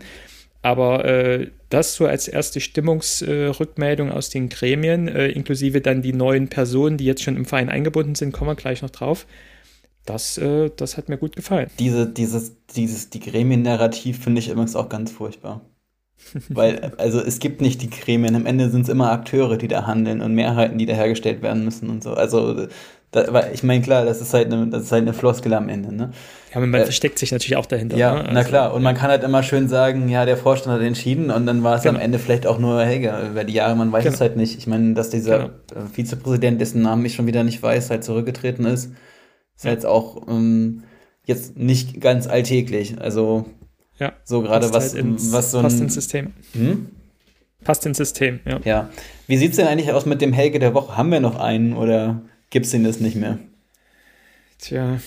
[0.62, 6.12] Aber äh, das so als erste Stimmungsrückmeldung äh, aus den Gremien, äh, inklusive dann die
[6.12, 9.26] neuen Personen, die jetzt schon im Verein eingebunden sind, kommen wir gleich noch drauf
[10.10, 11.70] das, äh, das hat mir gut gefallen.
[11.78, 15.62] Diese, dieses, dieses, die Gremien-Narrativ finde ich übrigens auch ganz furchtbar.
[16.50, 19.88] Weil, also es gibt nicht die Gremien, am Ende sind es immer Akteure, die da
[19.88, 22.14] handeln und Mehrheiten, die da hergestellt werden müssen und so.
[22.14, 22.68] Also,
[23.12, 25.94] da, ich meine, klar, das ist halt eine, das ist halt eine Floskel am Ende,
[25.94, 26.12] ne?
[26.50, 27.96] Ja, aber man äh, versteckt sich natürlich auch dahinter.
[27.96, 28.20] Ja, ne?
[28.22, 28.74] also, na klar.
[28.74, 31.78] Und man kann halt immer schön sagen, ja, der Vorstand hat entschieden und dann war
[31.78, 31.96] es genau.
[31.96, 33.14] am Ende vielleicht auch nur Helge.
[33.32, 34.16] Über die Jahre, man weiß genau.
[34.16, 34.58] es halt nicht.
[34.58, 35.88] Ich meine, dass dieser genau.
[35.94, 38.92] Vizepräsident, dessen Namen ich schon wieder nicht weiß, halt zurückgetreten ist
[39.60, 39.72] ist ja.
[39.72, 40.84] jetzt auch ähm,
[41.26, 43.00] jetzt nicht ganz alltäglich.
[43.02, 43.46] Also
[44.00, 45.64] ja, so gerade was, halt ins, was so ein.
[45.64, 46.34] Passt ins System.
[46.54, 46.88] Hm?
[47.66, 48.62] Passt ins System, ja.
[48.64, 48.90] Ja.
[49.28, 50.96] Wie sieht es denn eigentlich aus mit dem Helge der Woche?
[50.96, 53.38] Haben wir noch einen oder gibt es den das nicht mehr?
[54.60, 55.02] Tja.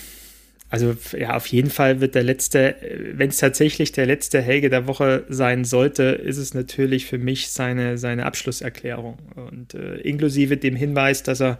[0.69, 2.75] Also ja, auf jeden Fall wird der letzte,
[3.13, 7.49] wenn es tatsächlich der letzte Helge der Woche sein sollte, ist es natürlich für mich
[7.49, 9.17] seine, seine Abschlusserklärung.
[9.35, 11.57] Und äh, inklusive dem Hinweis, dass er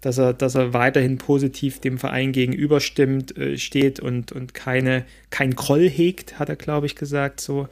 [0.00, 5.54] dass er, dass er weiterhin positiv dem Verein gegenüberstimmt, äh, steht und, und keine, kein
[5.54, 7.40] Groll hegt, hat er, glaube ich, gesagt.
[7.40, 7.68] So.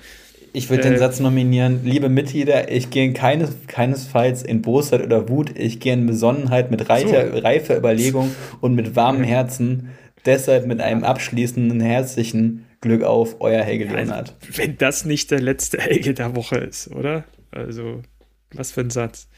[0.53, 5.29] Ich würde äh, den Satz nominieren, liebe Mitglieder, ich gehe keines, keinesfalls in Bosheit oder
[5.29, 7.39] Wut, ich gehe in Besonnenheit mit reicher, so.
[7.39, 9.91] reifer Überlegung und mit warmem Herzen.
[10.25, 14.35] Deshalb mit einem abschließenden herzlichen Glück auf, euer Helge Leonard.
[14.41, 17.25] Also, wenn das nicht der letzte Helge der Woche ist, oder?
[17.53, 18.03] Also,
[18.53, 19.29] was für ein Satz.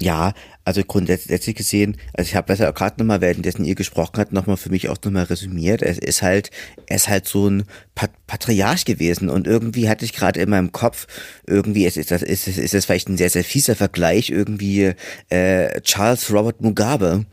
[0.00, 0.32] Ja,
[0.64, 4.56] also grundsätzlich gesehen, also ich habe das ja gerade nochmal, währenddessen ihr gesprochen habt, nochmal
[4.56, 5.82] für mich auch nochmal resümiert.
[5.82, 6.50] Es ist halt,
[6.86, 10.72] er ist halt so ein Pat Patriarch gewesen und irgendwie hatte ich gerade in meinem
[10.72, 11.06] Kopf,
[11.46, 14.94] irgendwie ist, ist das, ist, ist das vielleicht ein sehr, sehr fieser Vergleich, irgendwie
[15.28, 17.26] äh, Charles Robert Mugabe.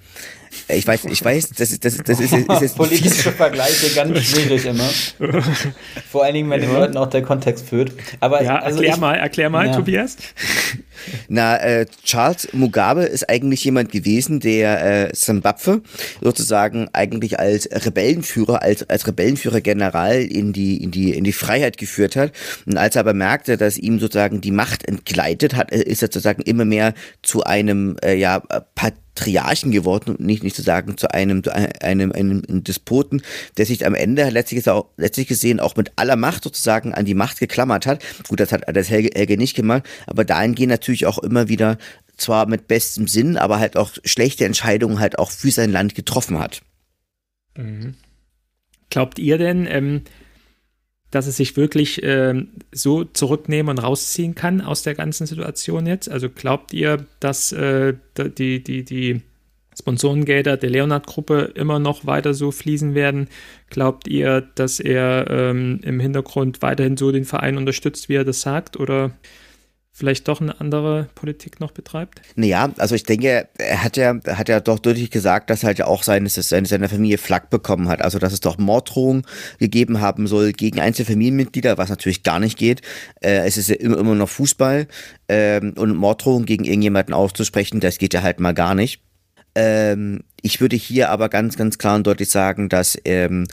[0.69, 4.65] Ich weiß, ich weiß, das ist, das, das ist, ist, ist politische Vergleiche ganz schwierig
[4.65, 4.89] immer.
[6.11, 6.67] Vor allen Dingen, wenn ja.
[6.67, 7.93] den Leuten auch der Kontext führt.
[8.19, 9.75] Aber ja, also erklär ich, mal, erklär mal, ja.
[9.75, 10.17] Tobias.
[11.29, 15.81] Na, äh, Charles Mugabe ist eigentlich jemand gewesen, der äh, Zimbabwe
[16.21, 21.77] sozusagen eigentlich als Rebellenführer, als als Rebellenführer General in die in die in die Freiheit
[21.77, 22.31] geführt hat.
[22.65, 26.41] Und als er aber merkte, dass ihm sozusagen die Macht entgleitet hat, ist er sozusagen
[26.41, 28.39] immer mehr zu einem äh, ja
[28.75, 31.41] Part Triarchen geworden und nicht, nicht zu sagen zu einem,
[31.81, 33.21] einem, einem Despoten,
[33.57, 37.13] der sich am Ende letztlich, auch, letztlich gesehen auch mit aller Macht sozusagen an die
[37.13, 38.03] Macht geklammert hat.
[38.27, 41.77] Gut, das hat das Helge, Helge nicht gemacht, aber dahingehend natürlich auch immer wieder
[42.17, 46.39] zwar mit bestem Sinn, aber halt auch schlechte Entscheidungen halt auch für sein Land getroffen
[46.39, 46.61] hat.
[47.55, 47.95] Mhm.
[48.89, 50.01] Glaubt ihr denn, ähm,
[51.11, 56.09] dass es sich wirklich äh, so zurücknehmen und rausziehen kann aus der ganzen Situation jetzt?
[56.09, 59.21] Also glaubt ihr, dass äh, die, die, die
[59.77, 63.29] Sponsorengelder der Leonard-Gruppe immer noch weiter so fließen werden?
[63.69, 68.41] Glaubt ihr, dass er ähm, im Hintergrund weiterhin so den Verein unterstützt, wie er das
[68.41, 68.77] sagt?
[68.77, 69.11] Oder
[69.97, 72.21] vielleicht doch eine andere Politik noch betreibt?
[72.35, 75.79] Naja, also ich denke, er hat ja, hat ja doch deutlich gesagt, dass er halt
[75.79, 78.03] ja auch seine, seine, seine Familie Flak bekommen hat.
[78.03, 79.23] Also dass es doch Morddrohungen
[79.57, 82.81] gegeben haben soll gegen einzelne Familienmitglieder, was natürlich gar nicht geht.
[83.21, 84.87] Äh, es ist ja immer, immer noch Fußball
[85.29, 89.01] ähm, und Morddrohungen gegen irgendjemanden auszusprechen, das geht ja halt mal gar nicht.
[89.55, 93.47] Ähm, ich würde hier aber ganz, ganz klar und deutlich sagen, dass ähm,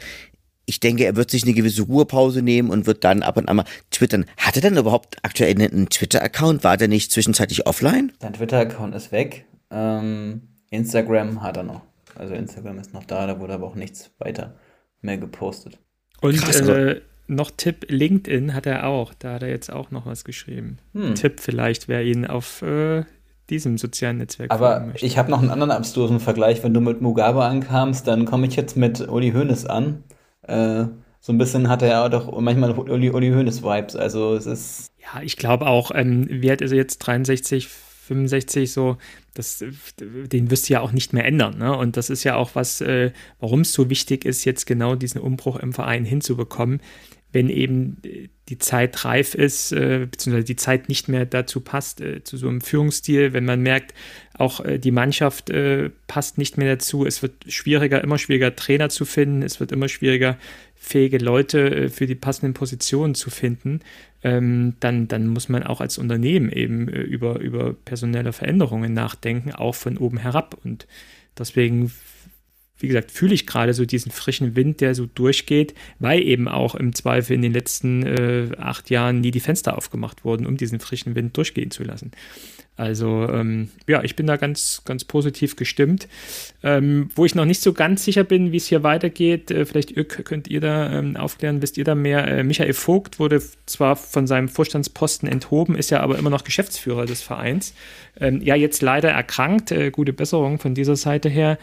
[0.67, 3.57] ich denke, er wird sich eine gewisse Ruhepause nehmen und wird dann ab und an
[3.57, 4.27] mal twittern.
[4.39, 6.65] Hat er denn überhaupt aktuell einen Twitter-Account?
[6.65, 8.13] War der nicht zwischenzeitlich offline?
[8.21, 9.47] Sein Twitter-Account ist weg.
[9.71, 11.83] Ähm, Instagram hat er noch.
[12.15, 14.55] Also Instagram ist noch da, da wurde aber auch nichts weiter
[15.01, 15.79] mehr gepostet.
[16.21, 19.15] Und Krass, äh, noch Tipp, LinkedIn hat er auch.
[19.15, 20.79] Da hat er jetzt auch noch was geschrieben.
[20.95, 21.15] Hm.
[21.15, 23.05] Tipp vielleicht, wer ihn auf äh,
[23.51, 26.63] diesem sozialen Netzwerk Aber ich habe noch einen anderen abstrusen Vergleich.
[26.63, 30.05] Wenn du mit Mugabe ankamst, dann komme ich jetzt mit Uli Hoeneß an.
[30.47, 30.87] Äh,
[31.21, 33.97] so ein bisschen hat er ja doch manchmal Uli, Uli Hoeneß-Vibes.
[33.97, 34.93] Also es ist.
[35.01, 38.99] Ja, ich glaube auch, ähm, Wert ist er jetzt 63, 65 so,
[39.33, 39.65] das,
[40.01, 41.59] den wirst du ja auch nicht mehr ändern.
[41.59, 41.77] Ne?
[41.77, 45.21] Und das ist ja auch was, äh, warum es so wichtig ist, jetzt genau diesen
[45.21, 46.81] Umbruch im Verein hinzubekommen,
[47.35, 48.01] wenn eben
[48.49, 52.49] die Zeit reif ist, äh, beziehungsweise die Zeit nicht mehr dazu passt, äh, zu so
[52.49, 53.93] einem Führungsstil, wenn man merkt,
[54.39, 58.89] auch äh, die Mannschaft äh, passt nicht mehr dazu, es wird schwieriger, immer schwieriger Trainer
[58.89, 60.39] zu finden, es wird immer schwieriger,
[60.77, 63.81] fähige Leute äh, für die passenden Positionen zu finden,
[64.23, 69.53] ähm, dann, dann muss man auch als Unternehmen eben äh, über, über personelle Veränderungen nachdenken,
[69.53, 70.57] auch von oben herab.
[70.63, 70.87] Und
[71.37, 71.91] deswegen
[72.79, 76.75] wie gesagt, fühle ich gerade so diesen frischen Wind, der so durchgeht, weil eben auch
[76.75, 80.81] im Zweifel in den letzten äh, acht Jahren nie die Fenster aufgemacht wurden, um diesen
[80.81, 82.11] frischen Wind durchgehen zu lassen.
[82.77, 86.09] Also ähm, ja, ich bin da ganz, ganz positiv gestimmt.
[86.65, 89.95] Ähm, wo ich noch nicht so ganz sicher bin, wie es hier weitergeht, äh, vielleicht
[90.25, 92.27] könnt ihr da ähm, aufklären, wisst ihr da mehr.
[92.27, 97.07] Äh, Michael Vogt wurde zwar von seinem Vorstandsposten enthoben, ist ja aber immer noch Geschäftsführer
[97.07, 97.75] des Vereins.
[98.19, 99.71] Ähm, ja, jetzt leider erkrankt.
[99.71, 101.59] Äh, gute Besserung von dieser Seite her.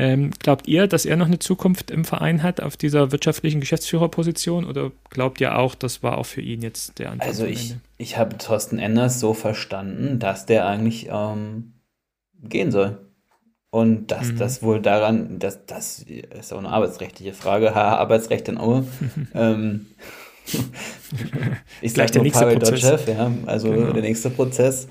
[0.00, 4.64] Ähm, glaubt ihr, dass er noch eine Zukunft im Verein hat auf dieser wirtschaftlichen Geschäftsführerposition
[4.64, 7.28] oder glaubt ihr auch, das war auch für ihn jetzt der Anfang?
[7.28, 11.74] Also ich, ich habe Thorsten Enders so verstanden, dass der eigentlich ähm,
[12.42, 12.98] gehen soll.
[13.72, 14.38] Und dass mhm.
[14.38, 18.86] das wohl daran, dass das ist auch eine arbeitsrechtliche Frage, ha, Arbeitsrecht in Aue.
[19.34, 19.86] ähm,
[21.80, 23.92] ich sage nur Pavel Dotschew, ja, also genau.
[23.92, 24.88] der nächste Prozess.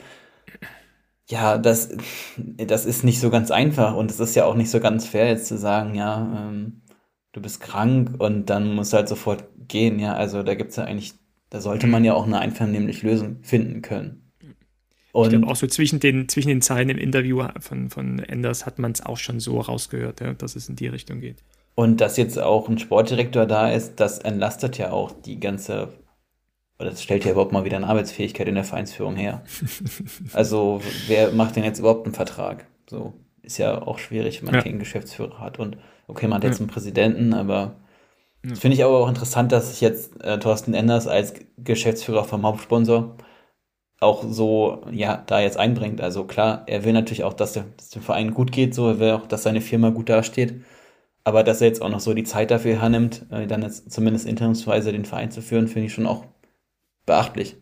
[1.29, 1.95] Ja, das,
[2.37, 5.27] das ist nicht so ganz einfach und es ist ja auch nicht so ganz fair,
[5.27, 6.81] jetzt zu sagen, ja, ähm,
[7.33, 10.13] du bist krank und dann musst du halt sofort gehen, ja.
[10.13, 11.13] Also da gibt es ja eigentlich,
[11.49, 14.31] da sollte man ja auch eine einvernehmliche Lösung finden können.
[15.11, 18.65] Und ich glaube auch so zwischen den, zwischen den Zeilen im Interview von, von Enders
[18.65, 21.43] hat man es auch schon so rausgehört, ja, dass es in die Richtung geht.
[21.75, 25.89] Und dass jetzt auch ein Sportdirektor da ist, das entlastet ja auch die ganze
[26.85, 29.43] das stellt ja überhaupt mal wieder eine Arbeitsfähigkeit in der Vereinsführung her.
[30.33, 32.65] also, wer macht denn jetzt überhaupt einen Vertrag?
[32.89, 34.61] So, ist ja auch schwierig, wenn man ja.
[34.61, 35.59] keinen Geschäftsführer hat.
[35.59, 36.63] Und okay, man hat jetzt ja.
[36.63, 37.75] einen Präsidenten, aber
[38.45, 38.55] ja.
[38.55, 43.17] finde ich aber auch interessant, dass sich jetzt äh, Thorsten Enders als Geschäftsführer vom Hauptsponsor
[43.99, 45.99] auch so, ja, da jetzt einbringt.
[45.99, 48.99] Also klar, er will natürlich auch, dass, der, dass dem Verein gut geht, so, er
[48.99, 50.61] will auch, dass seine Firma gut dasteht.
[51.25, 54.25] Aber dass er jetzt auch noch so die Zeit dafür hernimmt, äh, dann jetzt zumindest
[54.25, 56.23] interimsweise den Verein zu führen, finde ich schon auch
[57.09, 57.57] beachtlich.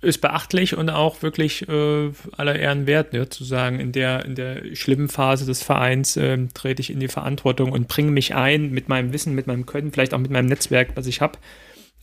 [0.00, 4.34] Ist beachtlich und auch wirklich äh, aller Ehren wert, ne, zu sagen, in der, in
[4.34, 8.70] der schlimmen Phase des Vereins äh, trete ich in die Verantwortung und bringe mich ein
[8.70, 11.38] mit meinem Wissen, mit meinem Können, vielleicht auch mit meinem Netzwerk, was ich habe.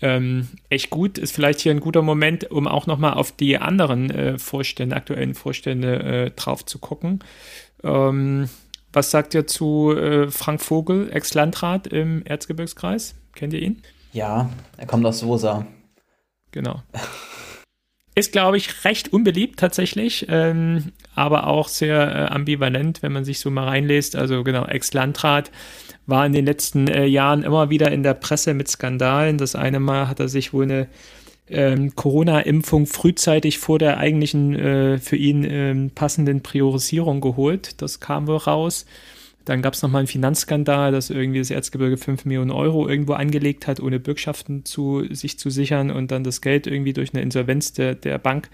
[0.01, 4.09] Ähm, echt gut, ist vielleicht hier ein guter Moment, um auch nochmal auf die anderen
[4.09, 7.19] äh, Vorstände, aktuellen Vorstände äh, drauf zu gucken.
[7.83, 8.49] Ähm,
[8.91, 13.15] was sagt ihr zu äh, Frank Vogel, Ex-Landrat im Erzgebirgskreis?
[13.33, 13.81] Kennt ihr ihn?
[14.11, 15.65] Ja, er kommt aus Sosa.
[16.53, 16.81] Genau.
[18.15, 23.39] Ist, glaube ich, recht unbeliebt tatsächlich, ähm, aber auch sehr äh, ambivalent, wenn man sich
[23.39, 24.15] so mal reinlässt.
[24.15, 25.51] Also genau, Ex-Landrat
[26.05, 29.39] war in den letzten äh, Jahren immer wieder in der Presse mit Skandalen.
[29.39, 30.87] Das eine Mal hat er sich wohl eine
[31.49, 37.81] ähm, Corona-Impfung frühzeitig vor der eigentlichen äh, für ihn ähm, passenden Priorisierung geholt.
[37.81, 38.85] Das kam wohl raus.
[39.45, 43.67] Dann gab es nochmal einen Finanzskandal, dass irgendwie das Erzgebirge 5 Millionen Euro irgendwo angelegt
[43.67, 47.73] hat, ohne Bürgschaften zu sich zu sichern und dann das Geld irgendwie durch eine Insolvenz
[47.73, 48.49] der, der Bank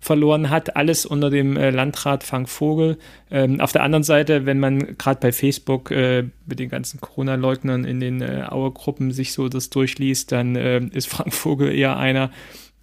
[0.00, 0.76] verloren hat.
[0.76, 2.98] Alles unter dem äh, Landrat Frank Vogel.
[3.30, 7.84] Ähm, auf der anderen Seite, wenn man gerade bei Facebook äh, mit den ganzen Corona-Leugnern
[7.84, 12.30] in den äh, Auer-Gruppen sich so das durchliest, dann äh, ist Frank Vogel eher einer,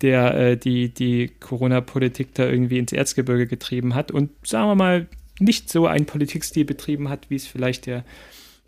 [0.02, 4.12] der äh, die, die Corona-Politik da irgendwie ins Erzgebirge getrieben hat.
[4.12, 5.08] Und sagen wir mal,
[5.40, 8.04] nicht so einen Politikstil betrieben hat, wie es vielleicht der,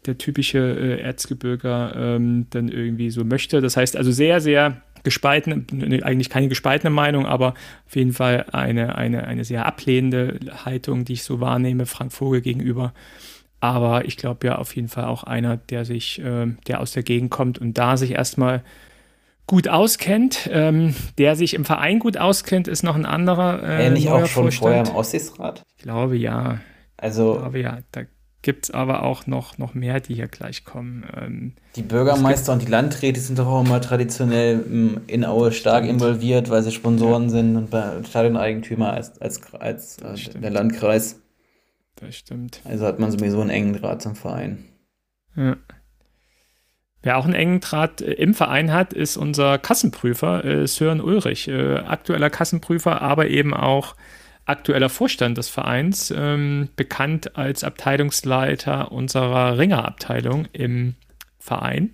[0.06, 3.62] der typische äh, Erzgebirger ähm, dann irgendwie so möchte.
[3.62, 5.66] Das heißt also sehr, sehr gespalten,
[6.04, 7.54] eigentlich keine gespaltene Meinung, aber
[7.88, 12.42] auf jeden Fall eine, eine, eine sehr ablehnende Haltung, die ich so wahrnehme, Frank Vogel
[12.42, 12.94] gegenüber.
[13.62, 17.04] Aber ich glaube ja auf jeden Fall auch einer, der sich, äh, der aus der
[17.04, 18.64] Gegend kommt und da sich erstmal
[19.50, 20.48] gut auskennt.
[20.54, 23.64] Ähm, der sich im Verein gut auskennt, ist noch ein anderer.
[23.64, 24.60] Äh, äh, nicht auch schon Vorstand.
[24.60, 25.64] vorher im Aussichtsrat?
[25.76, 26.60] Ich glaube ja.
[26.96, 27.34] Also.
[27.34, 27.80] Ich glaube ja.
[27.92, 28.04] Da
[28.44, 31.04] gibt es aber auch noch, noch mehr, die hier gleich kommen.
[31.20, 36.00] Ähm, die Bürgermeister und die Landräte sind doch auch immer traditionell in Aue stark stimmt.
[36.00, 37.30] involviert, weil sie Sponsoren ja.
[37.30, 41.22] sind und bei Stadioneigentümer als, als, als äh, der Landkreis.
[41.96, 42.62] Das stimmt.
[42.66, 44.64] Also hat man sowieso einen engen Draht zum Verein.
[45.36, 45.58] Ja.
[47.02, 51.48] Wer auch einen engen Draht äh, im Verein hat, ist unser Kassenprüfer, äh, Sören Ulrich.
[51.48, 53.96] Äh, aktueller Kassenprüfer, aber eben auch
[54.46, 60.96] aktueller Vorstand des Vereins, ähm, bekannt als Abteilungsleiter unserer Ringerabteilung im
[61.38, 61.92] Verein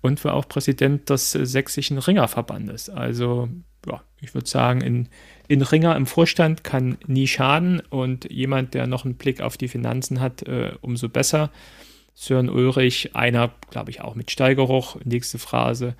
[0.00, 2.88] und war auch Präsident des sächsischen Ringerverbandes.
[2.90, 3.48] Also,
[3.86, 5.08] ja, ich würde sagen, in,
[5.48, 9.68] in Ringer im Vorstand kann nie schaden und jemand, der noch einen Blick auf die
[9.68, 11.50] Finanzen hat, äh, umso besser.
[12.20, 15.94] Sören Ulrich, einer, glaube ich, auch mit Steigeruch, nächste Phrase.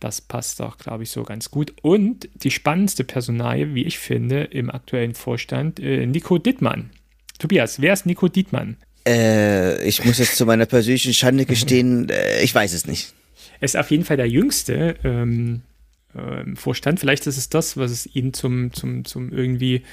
[0.00, 1.72] Das passt doch, glaube ich, so ganz gut.
[1.80, 6.90] Und die spannendste Personalie, wie ich finde, im aktuellen Vorstand, äh, Nico Dittmann.
[7.38, 8.76] Tobias, wer ist Nico Dittmann?
[9.08, 13.14] Äh, ich muss jetzt zu meiner persönlichen Schande gestehen, äh, ich weiß es nicht.
[13.58, 15.62] Er ist auf jeden Fall der Jüngste ähm,
[16.14, 17.00] äh, im Vorstand.
[17.00, 19.84] Vielleicht ist es das, was es ihn zum, zum, zum irgendwie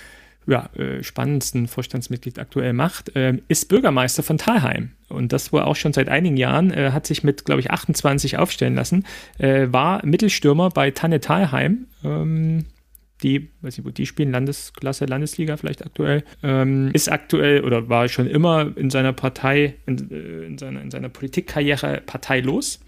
[0.49, 4.91] ja, äh, spannendsten Vorstandsmitglied aktuell macht, äh, ist Bürgermeister von Talheim.
[5.07, 8.37] Und das wohl auch schon seit einigen Jahren, äh, hat sich mit, glaube ich, 28
[8.37, 9.05] aufstellen lassen,
[9.37, 11.87] äh, war Mittelstürmer bei Tanne Talheim.
[12.03, 12.65] Ähm,
[13.23, 18.07] die, weiß nicht, wo die spielen, Landesklasse, Landesliga vielleicht aktuell, ähm, ist aktuell oder war
[18.07, 22.79] schon immer in seiner Partei, in, äh, in, seiner, in seiner Politikkarriere parteilos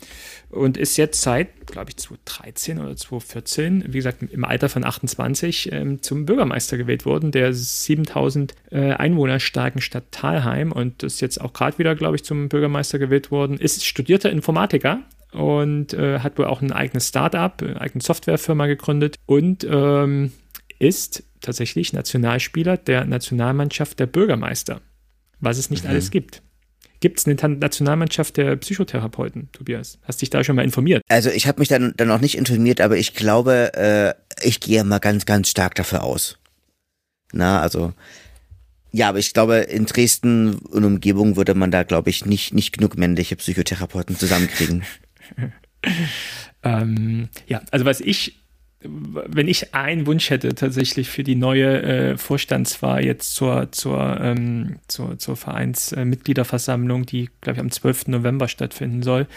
[0.49, 5.71] und ist jetzt seit, glaube ich, 2013 oder 2014, wie gesagt, im Alter von 28
[5.71, 11.39] ähm, zum Bürgermeister gewählt worden, der 7000 äh, Einwohner starken Stadt Talheim und ist jetzt
[11.41, 15.01] auch gerade wieder, glaube ich, zum Bürgermeister gewählt worden, ist studierter Informatiker
[15.31, 20.31] und äh, hat wohl auch ein eigenes Startup, eine eigene Softwarefirma gegründet und ähm,
[20.79, 24.81] ist tatsächlich Nationalspieler der Nationalmannschaft der Bürgermeister,
[25.39, 25.91] was es nicht mhm.
[25.91, 26.41] alles gibt.
[26.99, 29.97] Gibt es eine Nationalmannschaft der Psychotherapeuten, Tobias?
[30.03, 31.01] Hast dich da schon mal informiert?
[31.09, 34.13] Also ich habe mich dann, dann auch nicht informiert, aber ich glaube, äh,
[34.47, 36.37] ich gehe mal ganz, ganz stark dafür aus.
[37.33, 37.93] Na, also
[38.91, 42.73] ja, aber ich glaube, in Dresden und Umgebung würde man da, glaube ich, nicht, nicht
[42.73, 44.83] genug männliche Psychotherapeuten zusammenkriegen.
[46.63, 48.41] ähm, ja, also was ich
[48.83, 54.79] wenn ich einen Wunsch hätte tatsächlich für die neue äh, Vorstandswahl jetzt zur, zur, ähm,
[54.87, 58.07] zur, zur Vereinsmitgliederversammlung, die, glaube ich, am 12.
[58.07, 59.27] November stattfinden soll,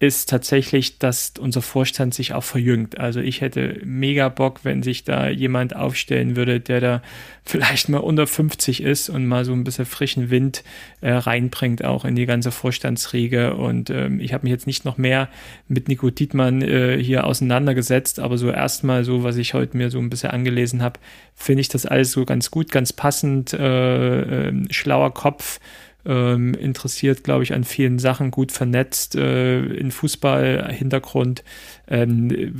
[0.00, 2.98] ist tatsächlich, dass unser Vorstand sich auch verjüngt.
[2.98, 7.02] Also ich hätte mega Bock, wenn sich da jemand aufstellen würde, der da
[7.44, 10.64] vielleicht mal unter 50 ist und mal so ein bisschen frischen Wind
[11.00, 13.54] äh, reinbringt, auch in die ganze Vorstandsriege.
[13.54, 15.28] Und ähm, ich habe mich jetzt nicht noch mehr
[15.68, 20.00] mit Nico Dietmann äh, hier auseinandergesetzt, aber so erstmal so, was ich heute mir so
[20.00, 20.98] ein bisschen angelesen habe,
[21.36, 25.60] finde ich das alles so ganz gut, ganz passend, äh, ähm, schlauer Kopf
[26.04, 31.44] ähm, interessiert, glaube ich, an vielen Sachen, gut vernetzt, äh, in Fußball-Hintergrund,
[31.88, 32.54] ähm,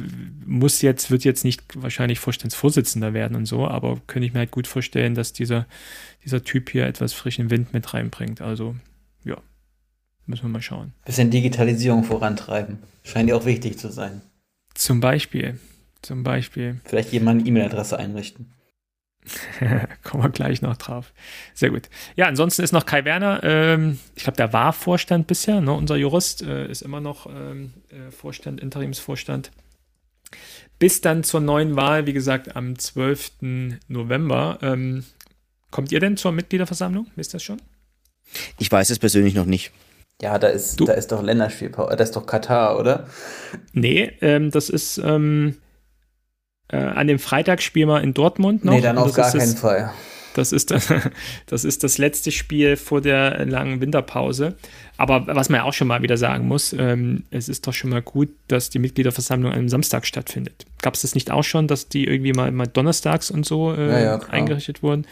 [0.46, 4.50] muss jetzt, wird jetzt nicht wahrscheinlich Vorstandsvorsitzender werden und so, aber könnte ich mir halt
[4.50, 5.66] gut vorstellen, dass dieser,
[6.24, 8.40] dieser Typ hier etwas frischen Wind mit reinbringt.
[8.40, 8.76] Also,
[9.24, 9.36] ja,
[10.26, 10.92] müssen wir mal schauen.
[11.04, 12.78] Bisschen Digitalisierung vorantreiben.
[13.02, 14.22] Scheint ja auch wichtig zu sein.
[14.74, 15.58] Zum Beispiel.
[16.02, 16.80] Zum Beispiel.
[16.84, 18.52] Vielleicht jemand E-Mail-Adresse einrichten.
[20.02, 21.12] Kommen wir gleich noch drauf.
[21.54, 21.88] Sehr gut.
[22.16, 23.40] Ja, ansonsten ist noch Kai Werner.
[23.42, 25.60] Ähm, ich glaube, der war Vorstand bisher.
[25.60, 25.72] Ne?
[25.72, 29.50] Unser Jurist äh, ist immer noch ähm, äh, Vorstand, Interimsvorstand.
[30.78, 33.78] Bis dann zur neuen Wahl, wie gesagt, am 12.
[33.88, 34.58] November.
[34.62, 35.04] Ähm,
[35.70, 37.06] kommt ihr denn zur Mitgliederversammlung?
[37.16, 37.62] Wisst ihr das schon?
[38.58, 39.72] Ich weiß es persönlich noch nicht.
[40.22, 43.08] Ja, da ist, da ist doch Länderspielpause, da ist doch Katar, oder?
[43.72, 45.56] Nee, ähm, das ist ähm,
[46.68, 48.74] äh, an dem Freitag spielen wir in Dortmund noch.
[48.74, 49.92] Nee, dann auf gar keinen das, Fall.
[50.34, 50.92] Das ist das,
[51.46, 54.56] das ist das letzte Spiel vor der langen Winterpause.
[54.96, 57.90] Aber was man ja auch schon mal wieder sagen muss, ähm, es ist doch schon
[57.90, 60.66] mal gut, dass die Mitgliederversammlung am Samstag stattfindet.
[60.82, 63.88] Gab es das nicht auch schon, dass die irgendwie mal, mal donnerstags und so äh,
[63.88, 65.06] ja, ja, eingerichtet wurden?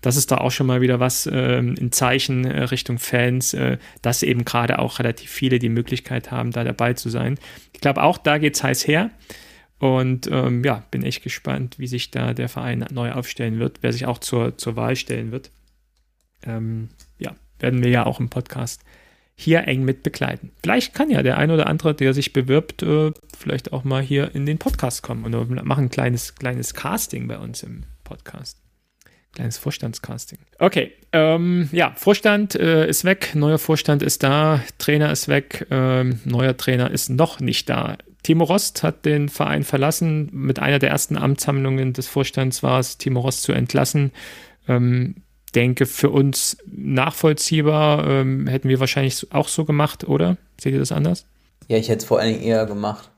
[0.00, 3.78] Das ist da auch schon mal wieder was äh, in Zeichen äh, Richtung Fans, äh,
[4.02, 7.36] dass eben gerade auch relativ viele die Möglichkeit haben, da dabei zu sein.
[7.72, 9.10] Ich glaube, auch da geht es heiß her.
[9.78, 13.92] Und ähm, ja, bin echt gespannt, wie sich da der Verein neu aufstellen wird, wer
[13.92, 15.50] sich auch zur, zur Wahl stellen wird.
[16.42, 18.82] Ähm, ja, werden wir ja auch im Podcast
[19.40, 20.50] hier eng mit begleiten.
[20.62, 24.34] Vielleicht kann ja der ein oder andere, der sich bewirbt, äh, vielleicht auch mal hier
[24.34, 28.58] in den Podcast kommen und machen ein kleines, kleines Casting bei uns im Podcast.
[29.34, 30.38] Kleines Vorstandscasting.
[30.58, 36.20] Okay, ähm, ja, Vorstand äh, ist weg, neuer Vorstand ist da, Trainer ist weg, ähm,
[36.24, 37.96] neuer Trainer ist noch nicht da.
[38.22, 40.28] Timo Rost hat den Verein verlassen.
[40.32, 44.12] Mit einer der ersten Amtshandlungen des Vorstands war es, Timo Rost zu entlassen.
[44.66, 45.16] Ähm,
[45.54, 50.36] denke, für uns nachvollziehbar ähm, hätten wir wahrscheinlich auch so gemacht, oder?
[50.60, 51.26] Seht ihr das anders?
[51.68, 53.10] Ja, ich hätte es vor allen Dingen eher gemacht.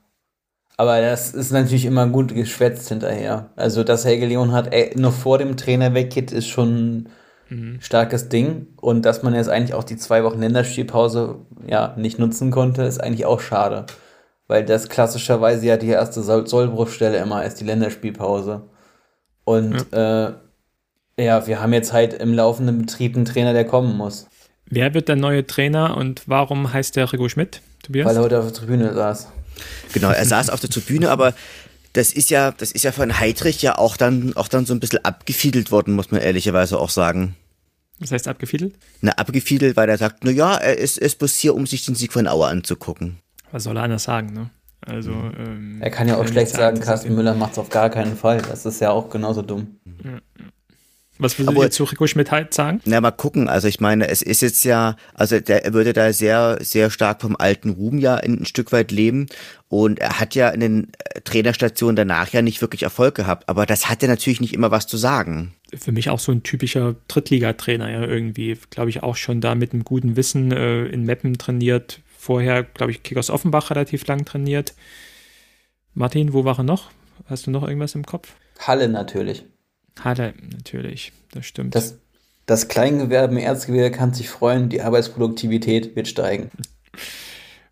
[0.77, 3.49] Aber das ist natürlich immer gut geschwätzt hinterher.
[3.55, 7.09] Also, dass Helge Leon hat ey, noch vor dem Trainer weggeht, ist schon ein
[7.49, 7.81] mhm.
[7.81, 8.67] starkes Ding.
[8.77, 13.03] Und dass man jetzt eigentlich auch die zwei Wochen Länderspielpause ja, nicht nutzen konnte, ist
[13.03, 13.85] eigentlich auch schade
[14.51, 18.63] weil das klassischerweise ja die erste Sollbruchstelle immer ist, die Länderspielpause.
[19.45, 20.27] Und ja.
[20.27, 20.33] äh,
[21.17, 24.27] Ja, wir haben jetzt halt im laufenden Betrieb einen Trainer, der kommen muss.
[24.65, 28.07] Wer wird der neue Trainer und warum heißt der Rigo Schmidt, Tobias?
[28.07, 29.29] Weil er heute auf der Tribüne saß.
[29.93, 31.33] Genau, er saß auf der Tribüne, aber
[31.93, 34.79] das ist ja, das ist ja von Heidrich ja auch dann, auch dann so ein
[34.81, 37.35] bisschen abgefiedelt worden, muss man ehrlicherweise auch sagen.
[37.99, 38.75] Was heißt abgefiedelt?
[39.01, 41.95] Na, abgefiedelt, weil er sagt, na ja, er ist, ist bloß hier, um sich den
[41.95, 43.20] Sieg von Auer anzugucken.
[43.51, 44.49] Was soll er anders sagen, ne?
[44.83, 48.17] Also, ähm, er kann ja auch schlecht sagen, Carsten Müller macht es auf gar keinen
[48.17, 48.41] Fall.
[48.41, 49.77] Das ist ja auch genauso dumm.
[50.03, 50.19] Ja.
[51.21, 52.81] Was würdest du zu Rico Schmidt halt sagen?
[52.85, 53.47] Na, mal gucken.
[53.47, 57.35] Also ich meine, es ist jetzt ja, also der würde da sehr, sehr stark vom
[57.35, 59.27] alten Ruhm ja ein Stück weit leben.
[59.67, 63.49] Und er hat ja in den äh, Trainerstationen danach ja nicht wirklich Erfolg gehabt.
[63.49, 65.53] Aber das hat ja natürlich nicht immer was zu sagen.
[65.75, 68.57] Für mich auch so ein typischer Drittligatrainer ja irgendwie.
[68.71, 72.01] Glaube ich auch schon da mit einem guten Wissen äh, in Meppen trainiert.
[72.21, 74.75] Vorher, glaube ich, Kickers Offenbach relativ lang trainiert.
[75.95, 76.91] Martin, wo war er noch?
[77.25, 78.35] Hast du noch irgendwas im Kopf?
[78.59, 79.43] Halle natürlich.
[80.03, 81.73] Er natürlich, das stimmt.
[81.73, 81.97] Das,
[82.45, 86.51] das Kleingewerbe im Erzgebirge kann sich freuen, die Arbeitsproduktivität wird steigen.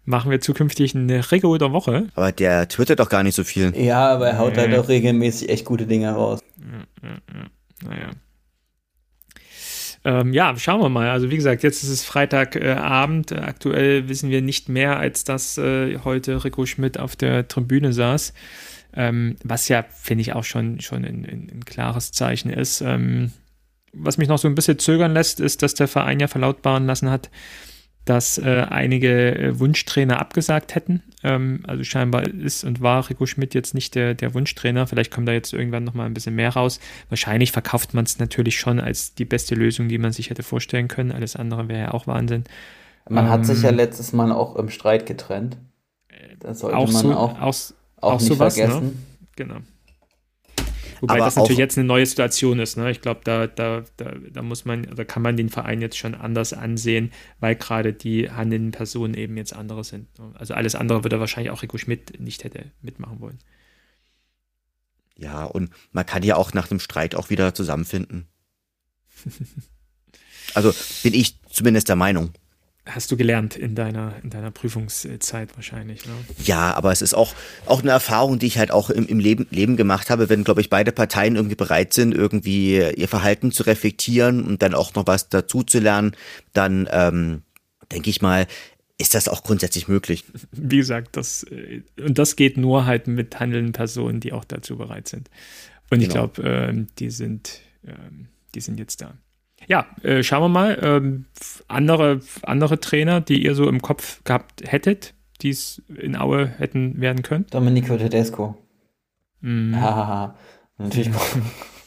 [0.04, 2.08] Machen wir zukünftig eine Rego der Woche.
[2.16, 3.72] Aber der twittert doch gar nicht so viel.
[3.78, 4.62] Ja, aber er haut nee.
[4.62, 6.40] halt auch regelmäßig echt gute Dinge raus.
[6.58, 7.88] Ja, ja, ja.
[7.88, 8.10] Naja.
[10.06, 11.10] Ähm, ja, schauen wir mal.
[11.10, 13.32] Also wie gesagt, jetzt ist es Freitagabend.
[13.32, 17.92] Äh, Aktuell wissen wir nicht mehr, als dass äh, heute Rico Schmidt auf der Tribüne
[17.92, 18.34] saß.
[18.96, 22.82] Ähm, was ja, finde ich, auch schon, schon ein, ein, ein klares Zeichen ist.
[22.82, 23.32] Ähm,
[23.94, 27.10] was mich noch so ein bisschen zögern lässt, ist, dass der Verein ja verlautbaren lassen
[27.10, 27.30] hat,
[28.10, 31.04] dass äh, einige äh, Wunschtrainer abgesagt hätten.
[31.24, 34.88] Ähm, also scheinbar ist und war Rico Schmidt jetzt nicht der, der Wunschtrainer.
[34.88, 36.80] Vielleicht kommt da jetzt irgendwann noch mal ein bisschen mehr raus.
[37.10, 40.88] Wahrscheinlich verkauft man es natürlich schon als die beste Lösung, die man sich hätte vorstellen
[40.88, 41.12] können.
[41.12, 42.46] Alles andere wäre ja auch Wahnsinn.
[43.08, 45.58] Man ähm, hat sich ja ähm, letztes Mal auch im Streit getrennt.
[46.40, 47.56] Das sollte auch man so, auch, auch
[48.02, 48.64] auch, auch nicht sowas, ne?
[48.64, 48.88] vergessen.
[48.88, 48.94] Ne?
[49.36, 49.56] Genau.
[51.02, 52.78] Wobei Aber das natürlich jetzt eine neue Situation ist.
[52.78, 52.92] Ne?
[52.92, 56.16] Ich glaube, da, da, da, da muss man, da kann man den Verein jetzt schon
[56.16, 60.18] anders ansehen, weil gerade die handelnden Personen eben jetzt andere sind.
[60.20, 60.32] Ne?
[60.36, 63.40] Also alles andere würde wahrscheinlich auch Rico Schmidt nicht hätte mitmachen wollen.
[65.18, 68.28] Ja, und man kann ja auch nach dem Streit auch wieder zusammenfinden.
[70.54, 70.74] also
[71.04, 72.32] bin ich zumindest der Meinung
[72.90, 76.06] hast du gelernt in deiner, in deiner Prüfungszeit wahrscheinlich.
[76.06, 76.14] Ne?
[76.44, 77.34] Ja, aber es ist auch,
[77.66, 80.62] auch eine Erfahrung, die ich halt auch im, im Leben, Leben gemacht habe, wenn, glaube
[80.62, 85.08] ich, beide Parteien irgendwie bereit sind, irgendwie ihr Verhalten zu reflektieren und dann auch noch
[85.08, 86.16] was dazu zu lernen,
[86.54, 87.44] dann ähm,
[87.92, 88.48] denke ich mal,
[88.98, 90.26] ist das auch grundsätzlich möglich.
[90.52, 94.78] Wie gesagt, das, äh, und das geht nur halt mit handelnden Personen, die auch dazu
[94.78, 95.30] bereit sind.
[95.90, 96.04] Und genau.
[96.04, 97.94] ich glaube, äh, die sind, äh,
[98.54, 99.18] die sind jetzt da
[99.68, 100.80] ja, äh, schauen wir mal.
[100.82, 101.26] Ähm,
[101.68, 107.00] andere, andere Trainer, die ihr so im Kopf gehabt hättet, die es in Aue hätten
[107.00, 107.46] werden können?
[107.52, 108.58] Domenico Tedesco.
[109.42, 109.76] Mm.
[109.76, 110.36] Hahaha.
[110.78, 111.14] Natürlich.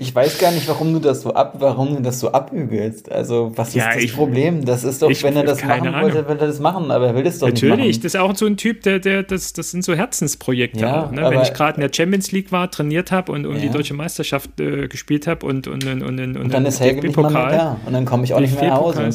[0.00, 3.10] ich weiß gar nicht, warum du das so ab, warum du das so abügelst.
[3.10, 4.64] Also, was ist ja, das ich, Problem?
[4.64, 6.02] Das ist doch, ich, wenn er das machen Ahnung.
[6.02, 8.20] wollte, will er das machen, aber er will das doch Natürlich, nicht Natürlich, das ist
[8.20, 11.28] auch so ein Typ, der, der, das, das sind so Herzensprojekte ja, auch, ne?
[11.30, 13.60] Wenn ich gerade in der Champions League war, trainiert habe und um ja.
[13.60, 17.06] die deutsche Meisterschaft äh, gespielt habe und, und, und, und, und, und dann ist Helge
[17.06, 17.80] nicht mal mehr da.
[17.86, 19.08] Und dann komme ich auch nicht mehr nach Hause.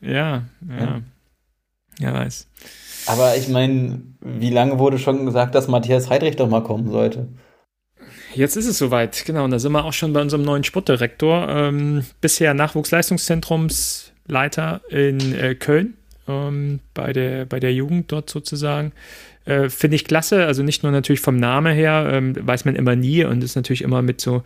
[0.00, 0.42] Ja, ja,
[0.78, 1.00] ja.
[1.98, 2.48] Ja, weiß.
[3.06, 7.28] Aber ich meine, wie lange wurde schon gesagt, dass Matthias Heidrich doch mal kommen sollte?
[8.34, 9.44] Jetzt ist es soweit, genau.
[9.44, 11.48] Und da sind wir auch schon bei unserem neuen Sportdirektor.
[11.48, 15.94] Ähm, bisher Nachwuchsleistungszentrumsleiter in äh, Köln,
[16.28, 18.92] ähm, bei, der, bei der Jugend dort sozusagen.
[19.44, 22.94] Äh, Finde ich klasse, also nicht nur natürlich vom Namen her, ähm, weiß man immer
[22.94, 24.44] nie und ist natürlich immer mit so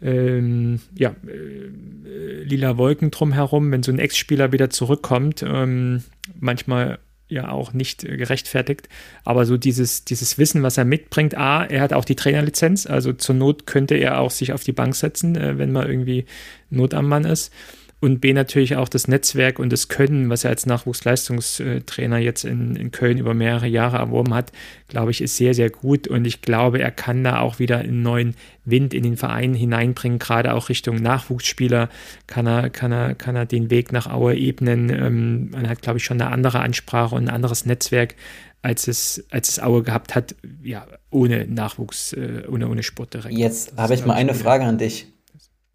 [0.00, 5.44] ähm, ja, äh, lila Wolken drumherum, wenn so ein Ex-Spieler wieder zurückkommt.
[5.46, 6.04] Ähm,
[6.38, 8.88] manchmal ja auch nicht äh, gerechtfertigt.
[9.24, 13.12] Aber so dieses, dieses Wissen, was er mitbringt, A, er hat auch die Trainerlizenz, also
[13.12, 16.26] zur Not könnte er auch sich auf die Bank setzen, äh, wenn mal irgendwie
[16.70, 17.52] Not am Mann ist
[17.98, 22.76] und B natürlich auch das Netzwerk und das Können, was er als Nachwuchsleistungstrainer jetzt in,
[22.76, 24.52] in Köln über mehrere Jahre erworben hat,
[24.88, 28.02] glaube ich, ist sehr, sehr gut und ich glaube, er kann da auch wieder einen
[28.02, 28.34] neuen
[28.66, 31.88] Wind in den Verein hineinbringen, gerade auch Richtung Nachwuchsspieler
[32.26, 34.90] kann er, kann er, kann er den Weg nach Aue ebnen.
[34.90, 38.14] Ähm, man hat, glaube ich, schon eine andere Ansprache und ein anderes Netzwerk,
[38.60, 43.38] als es, als es Aue gehabt hat, ja, ohne Nachwuchs, äh, ohne, ohne Sportdirektor.
[43.38, 45.06] Jetzt habe ich mal eine Frage an dich.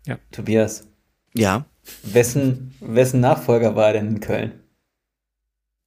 [0.06, 0.20] Ja.
[0.32, 0.91] Tobias.
[1.34, 1.66] Ja.
[2.04, 4.52] Wessen, wessen Nachfolger war er denn in Köln?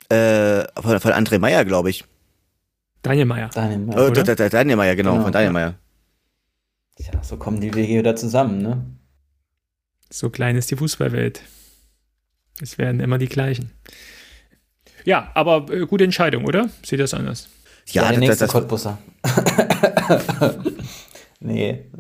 [0.09, 2.05] Äh, von, von André Meyer, glaube ich.
[3.03, 3.51] Daniel Meyer.
[3.53, 5.75] Daniel Meyer, oh, Daniel Meyer genau, genau, von Daniel Meyer.
[6.97, 8.85] Tja, so kommen die Wege wieder zusammen, ne?
[10.11, 11.43] So klein ist die Fußballwelt.
[12.61, 13.73] Es werden immer die gleichen.
[15.05, 16.71] Ja, aber äh, gute Entscheidung, oder?
[16.85, 17.49] Sieht das anders?
[17.89, 18.99] Ja, ja der nächste Cottbusser.
[21.41, 21.91] nee,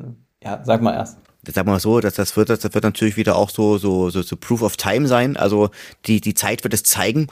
[0.42, 1.18] ja, sag mal erst.
[1.52, 4.36] Sag mal so, dass das wird, das wird natürlich wieder auch so, so, so, so
[4.36, 5.36] Proof of Time sein.
[5.36, 5.70] Also
[6.06, 7.28] die, die Zeit wird es zeigen.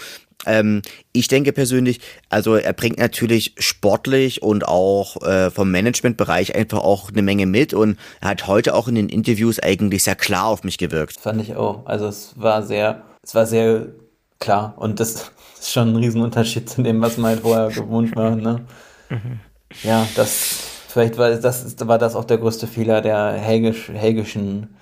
[0.47, 0.83] Ähm,
[1.13, 7.11] ich denke persönlich, also er bringt natürlich sportlich und auch äh, vom Managementbereich einfach auch
[7.11, 10.65] eine Menge mit und er hat heute auch in den Interviews eigentlich sehr klar auf
[10.65, 11.21] mich gewirkt.
[11.21, 11.87] Fand ich auch.
[11.87, 13.87] Also es war sehr, es war sehr
[14.41, 18.35] klar und das ist schon ein Riesenunterschied zu dem, was man halt vorher gewohnt war.
[18.35, 18.65] Ne?
[19.11, 19.41] Mhm.
[19.85, 24.77] Ja, das vielleicht war das, war das auch der größte Fehler der Helgisch, Helgischen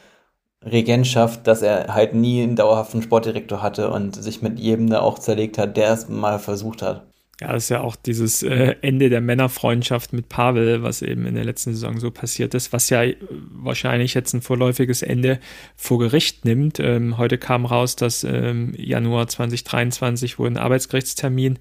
[0.65, 5.19] Regentschaft, dass er halt nie einen dauerhaften Sportdirektor hatte und sich mit jedem da auch
[5.19, 7.07] zerlegt hat, der es mal versucht hat.
[7.41, 11.35] Ja, das ist ja auch dieses äh, Ende der Männerfreundschaft mit Pavel, was eben in
[11.35, 15.41] der letzten Saison so passiert ist, was ja wahrscheinlich jetzt ein vorläufiges Ende
[15.75, 16.81] vor Gericht nimmt.
[16.81, 21.59] Ähm, heute kam raus, dass ähm, Januar 2023 wohl ein Arbeitsgerichtstermin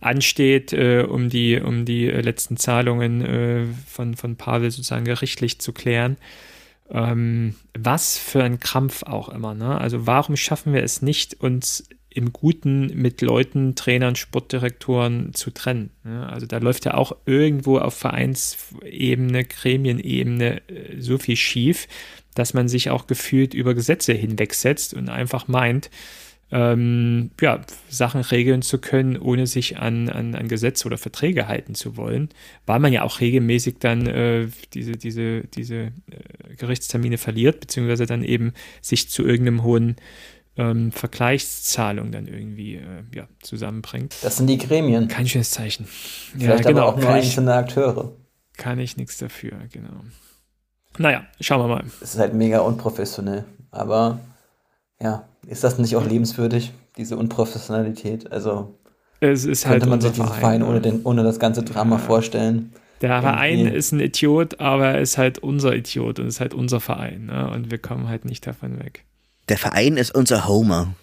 [0.00, 5.72] ansteht, äh, um die, um die letzten Zahlungen äh, von, von Pavel sozusagen gerichtlich zu
[5.72, 6.16] klären.
[6.90, 9.54] Ähm, was für ein Krampf auch immer.
[9.54, 9.78] Ne?
[9.78, 15.90] Also warum schaffen wir es nicht, uns im Guten mit Leuten, Trainern, Sportdirektoren zu trennen?
[16.02, 16.28] Ne?
[16.28, 21.86] Also da läuft ja auch irgendwo auf Vereinsebene, Gremienebene äh, so viel schief,
[22.34, 25.90] dass man sich auch gefühlt über Gesetze hinwegsetzt und einfach meint,
[26.52, 31.74] ähm, ja, Sachen regeln zu können, ohne sich an, an, an Gesetze oder Verträge halten
[31.74, 32.30] zu wollen,
[32.66, 35.90] weil man ja auch regelmäßig dann äh, diese, diese, diese äh,
[36.56, 39.96] Gerichtstermine verliert, beziehungsweise dann eben sich zu irgendeinem hohen
[40.56, 44.16] ähm, Vergleichszahlung dann irgendwie äh, ja, zusammenbringt.
[44.22, 45.06] Das sind die Gremien.
[45.06, 45.86] Kein schönes Zeichen.
[45.86, 46.82] Vielleicht ja, genau.
[46.82, 48.12] aber auch nur einzelne Akteure.
[48.56, 50.04] Kann ich nichts dafür, genau.
[50.98, 51.84] Naja, schauen wir mal.
[52.02, 54.18] Es ist halt mega unprofessionell, aber
[55.02, 58.30] ja, ist das nicht auch lebenswürdig, diese Unprofessionalität?
[58.30, 58.74] Also
[59.20, 61.96] es ist könnte halt man sich diesen Verein, Verein ohne, den, ohne das ganze Drama
[61.96, 62.02] ja.
[62.02, 62.72] vorstellen.
[63.00, 66.80] Der Verein ist ein Idiot, aber er ist halt unser Idiot und ist halt unser
[66.80, 67.26] Verein.
[67.26, 67.50] Ne?
[67.50, 69.04] Und wir kommen halt nicht davon weg.
[69.48, 70.94] Der Verein ist unser Homer.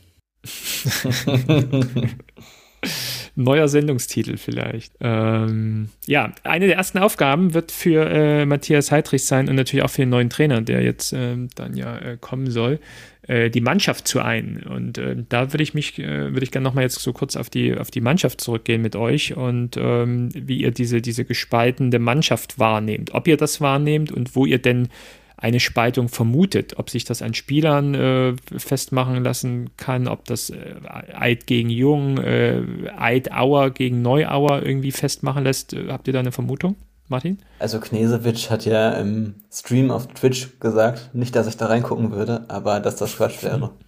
[3.38, 4.94] Neuer Sendungstitel vielleicht.
[5.00, 9.92] Ähm, ja, eine der ersten Aufgaben wird für äh, Matthias Heidrich sein und natürlich auch
[9.92, 12.80] für den neuen Trainer, der jetzt ähm, dann ja äh, kommen soll,
[13.28, 14.64] äh, die Mannschaft zu ein.
[14.64, 17.52] Und äh, da würde ich mich, äh, würde ich gerne nochmal jetzt so kurz auf
[17.52, 22.58] die, auf die Mannschaft zurückgehen mit euch und ähm, wie ihr diese, diese gespaltene Mannschaft
[22.58, 23.14] wahrnehmt.
[23.14, 24.90] Ob ihr das wahrnehmt und wo ihr denn
[25.38, 30.76] eine Spaltung vermutet, ob sich das an Spielern äh, festmachen lassen kann, ob das äh,
[31.14, 32.64] Eid gegen Jung, äh,
[32.98, 35.76] Eid Auer gegen Neuauer irgendwie festmachen lässt.
[35.88, 36.76] Habt ihr da eine Vermutung?
[37.08, 37.38] Martin?
[37.60, 42.46] Also Knesewitsch hat ja im Stream auf Twitch gesagt, nicht, dass ich da reingucken würde,
[42.50, 43.72] aber dass das Quatsch wäre.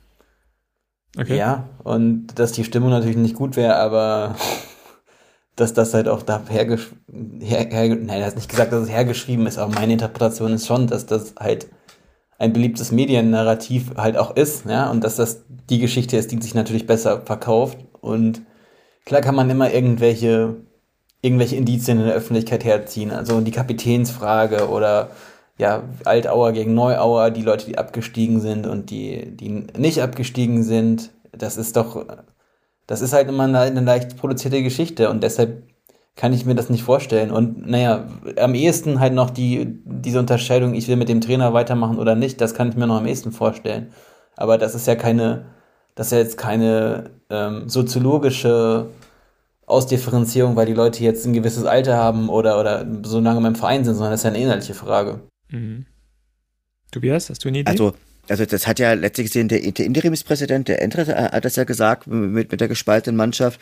[1.17, 1.37] Okay.
[1.37, 4.35] Ja, und dass die Stimmung natürlich nicht gut wäre, aber
[5.59, 8.89] dass das halt auch da hergeschrieben, her, her, nein, er hat nicht gesagt, dass es
[8.89, 11.67] hergeschrieben ist, aber meine Interpretation ist schon, dass das halt
[12.37, 16.55] ein beliebtes Mediennarrativ halt auch ist, ja, und dass das die Geschichte ist, die sich
[16.55, 18.41] natürlich besser verkauft und
[19.05, 20.55] klar kann man immer irgendwelche
[21.21, 23.11] irgendwelche Indizien in der Öffentlichkeit herziehen.
[23.11, 25.11] Also die Kapitänsfrage oder
[25.57, 31.11] ja, Altauer gegen Neuauer, die Leute, die abgestiegen sind und die, die nicht abgestiegen sind.
[31.33, 32.05] Das ist doch,
[32.89, 35.61] das ist halt immer eine, eine leicht produzierte Geschichte und deshalb
[36.15, 37.29] kann ich mir das nicht vorstellen.
[37.29, 41.99] Und naja, am ehesten halt noch die, diese Unterscheidung, ich will mit dem Trainer weitermachen
[41.99, 43.91] oder nicht, das kann ich mir noch am ehesten vorstellen.
[44.35, 45.45] Aber das ist ja keine,
[45.93, 48.87] das ist ja jetzt keine ähm, soziologische
[49.67, 53.85] Ausdifferenzierung, weil die Leute jetzt ein gewisses Alter haben oder, oder so lange beim Verein
[53.85, 55.19] sind, sondern das ist ja eine inhaltliche Frage.
[55.49, 55.85] Mhm.
[56.91, 57.69] Tobias, hast du eine Idee?
[57.69, 57.93] Also,
[58.29, 62.51] also das hat ja letztlich gesehen der, Interimspräsident, der Endre, hat das ja gesagt mit,
[62.51, 63.59] mit der gespaltenen Mannschaft.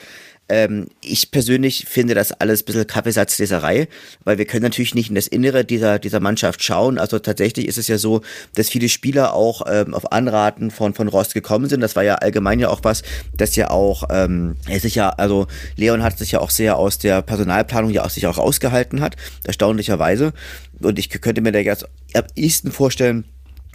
[0.50, 3.88] Ähm, ich persönlich finde das alles ein bisschen Kaffeesatzleserei,
[4.24, 6.98] weil wir können natürlich nicht in das Innere dieser, dieser Mannschaft schauen.
[6.98, 8.22] Also tatsächlich ist es ja so,
[8.56, 11.82] dass viele Spieler auch ähm, auf Anraten von, von Rost gekommen sind.
[11.82, 13.04] Das war ja allgemein ja auch was,
[13.36, 16.98] das ja auch, ähm, er sich ja, also Leon hat sich ja auch sehr aus
[16.98, 20.32] der Personalplanung ja auch sich auch rausgehalten hat, erstaunlicherweise.
[20.80, 23.26] Und ich könnte mir da jetzt am ehesten vorstellen,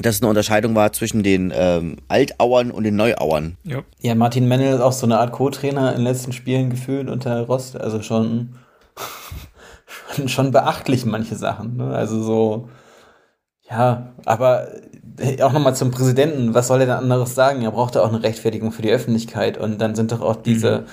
[0.07, 3.57] dass es eine Unterscheidung war zwischen den ähm, Altauern und den Neuauern.
[3.65, 3.83] Ja.
[4.01, 7.41] ja, Martin Mennel ist auch so eine Art Co-Trainer in den letzten Spielen gefühlt unter
[7.43, 7.81] Rost.
[7.81, 8.57] Also schon,
[10.27, 11.77] schon, beachtlich manche Sachen.
[11.77, 11.95] Ne?
[11.95, 12.69] Also so,
[13.69, 14.69] ja, aber
[15.19, 16.55] äh, auch nochmal zum Präsidenten.
[16.55, 17.63] Was soll er denn anderes sagen?
[17.63, 19.59] Er braucht ja auch eine Rechtfertigung für die Öffentlichkeit.
[19.59, 20.85] Und dann sind doch auch diese, mhm.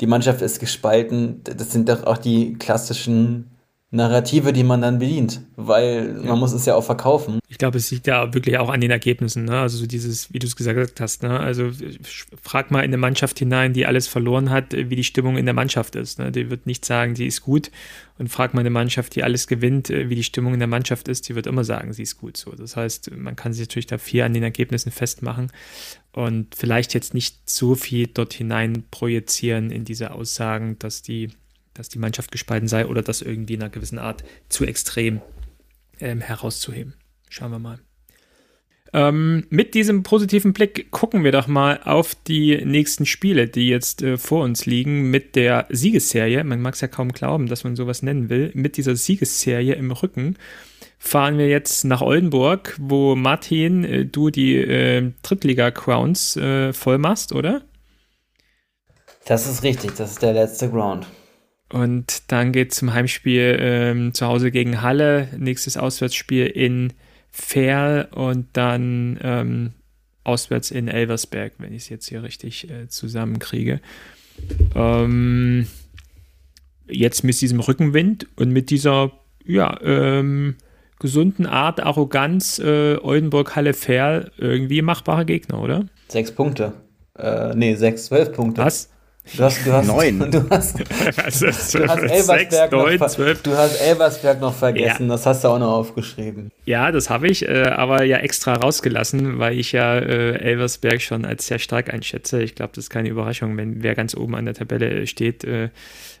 [0.00, 1.42] die Mannschaft ist gespalten.
[1.44, 3.53] Das sind doch auch die klassischen
[3.94, 7.38] Narrative, die man dann bedient, weil man muss es ja auch verkaufen.
[7.48, 9.44] Ich glaube, es liegt ja wirklich auch an den Ergebnissen.
[9.44, 9.60] Ne?
[9.60, 11.38] Also so dieses, wie du es gesagt hast, ne?
[11.38, 11.70] also
[12.42, 15.54] frag mal in eine Mannschaft hinein, die alles verloren hat, wie die Stimmung in der
[15.54, 16.18] Mannschaft ist.
[16.18, 16.32] Ne?
[16.32, 17.70] Die wird nicht sagen, sie ist gut.
[18.18, 21.28] Und frag mal eine Mannschaft, die alles gewinnt, wie die Stimmung in der Mannschaft ist,
[21.28, 22.36] die wird immer sagen, sie ist gut.
[22.36, 25.50] So, das heißt, man kann sich natürlich da viel an den Ergebnissen festmachen
[26.12, 31.30] und vielleicht jetzt nicht so viel dort hinein projizieren in diese Aussagen, dass die
[31.74, 35.20] dass die Mannschaft gespalten sei oder das irgendwie in einer gewissen Art zu extrem
[36.00, 36.94] ähm, herauszuheben.
[37.28, 37.80] Schauen wir mal.
[38.92, 44.02] Ähm, mit diesem positiven Blick gucken wir doch mal auf die nächsten Spiele, die jetzt
[44.02, 46.44] äh, vor uns liegen, mit der Siegesserie.
[46.44, 48.52] Man mag es ja kaum glauben, dass man sowas nennen will.
[48.54, 50.36] Mit dieser Siegesserie im Rücken
[51.00, 57.32] fahren wir jetzt nach Oldenburg, wo Martin, äh, du die äh, Drittliga-Crowns äh, voll machst,
[57.32, 57.62] oder?
[59.26, 61.04] Das ist richtig, das ist der letzte Ground.
[61.74, 66.92] Und dann geht es zum Heimspiel ähm, zu Hause gegen Halle, nächstes Auswärtsspiel in
[67.32, 69.72] Ferl und dann ähm,
[70.22, 73.80] auswärts in Elversberg, wenn ich es jetzt hier richtig äh, zusammenkriege.
[74.76, 75.66] Ähm,
[76.86, 79.10] jetzt mit diesem Rückenwind und mit dieser
[79.44, 80.54] ja, ähm,
[81.00, 85.86] gesunden Art, Arroganz, äh, Oldenburg, Halle, Ferl, irgendwie machbare Gegner, oder?
[86.06, 86.74] Sechs Punkte.
[87.18, 88.62] Äh, nee, sechs, zwölf Punkte.
[88.62, 88.93] Was?
[89.36, 90.30] Du hast, du hast, Neun.
[90.30, 90.76] Du hast,
[91.24, 93.38] Also du hast Elversberg, sechs, neun, noch, zwölf.
[93.40, 95.12] ver- du hast Elversberg noch vergessen, Ja.
[95.14, 96.50] das hast du auch noch aufgeschrieben.
[96.66, 101.24] Ja, das habe ich, äh, aber ja extra rausgelassen, weil ich ja äh, Elversberg schon
[101.24, 102.42] als sehr stark einschätze.
[102.42, 105.70] Ich glaube, das ist keine Überraschung, wenn wer ganz oben an der Tabelle steht, äh,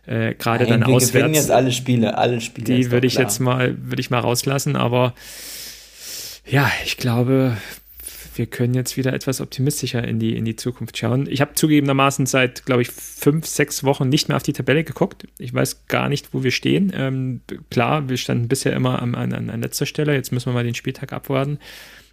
[0.06, 1.36] äh, gerade dann Nein, wir gewinnen auswärts.
[1.36, 2.64] jetzt alle Spiele, alle Spiele.
[2.74, 3.24] die würde ich klar.
[3.26, 5.12] jetzt mal, würde ich mal rauslassen, aber
[6.46, 7.56] ja, ich glaube,
[8.34, 11.26] wir können jetzt wieder etwas optimistischer in die, in die Zukunft schauen.
[11.28, 15.26] Ich habe zugegebenermaßen seit, glaube ich, fünf, sechs Wochen nicht mehr auf die Tabelle geguckt.
[15.38, 16.92] Ich weiß gar nicht, wo wir stehen.
[16.94, 20.14] Ähm, klar, wir standen bisher immer an, an, an letzter Stelle.
[20.14, 21.58] Jetzt müssen wir mal den Spieltag abwarten.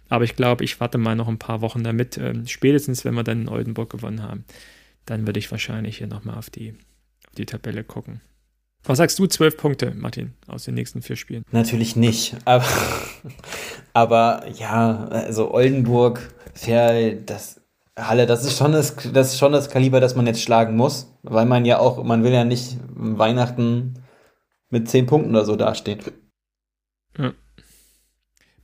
[0.08, 2.18] Aber ich glaube, ich warte mal noch ein paar Wochen damit.
[2.18, 4.44] Ähm, spätestens, wenn wir dann in Oldenburg gewonnen haben,
[5.06, 6.74] dann würde ich wahrscheinlich hier nochmal auf die,
[7.26, 8.20] auf die Tabelle gucken.
[8.84, 9.26] Was sagst du?
[9.26, 11.44] Zwölf Punkte, Martin, aus den nächsten vier Spielen.
[11.52, 12.64] Natürlich nicht, aber,
[13.92, 17.60] aber ja, also Oldenburg, Ferl, das
[17.96, 21.14] Halle, das ist schon das, das ist schon das Kaliber, das man jetzt schlagen muss,
[21.22, 23.94] weil man ja auch, man will ja nicht Weihnachten
[24.70, 26.00] mit zehn Punkten oder so dastehen.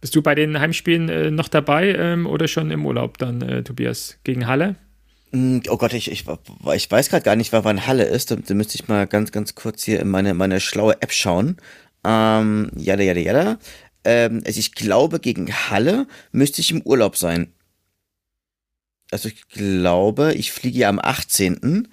[0.01, 3.65] Bist du bei den Heimspielen äh, noch dabei ähm, oder schon im Urlaub dann, äh,
[3.65, 4.19] Tobias?
[4.23, 4.77] Gegen Halle?
[5.33, 6.25] Mm, Oh Gott, ich, ich,
[6.75, 8.31] ich weiß gerade gar nicht, wann Halle ist.
[8.31, 11.57] Da, da müsste ich mal ganz, ganz kurz hier in meine, meine schlaue App schauen.
[12.05, 13.59] Ähm, jada, jada, jada.
[14.05, 17.53] Ähm, also ich glaube, gegen Halle müsste ich im Urlaub sein.
[19.11, 21.89] Also ich glaube, ich fliege ja am 18.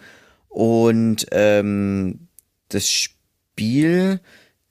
[0.49, 2.27] Und ähm,
[2.69, 4.21] das Spiel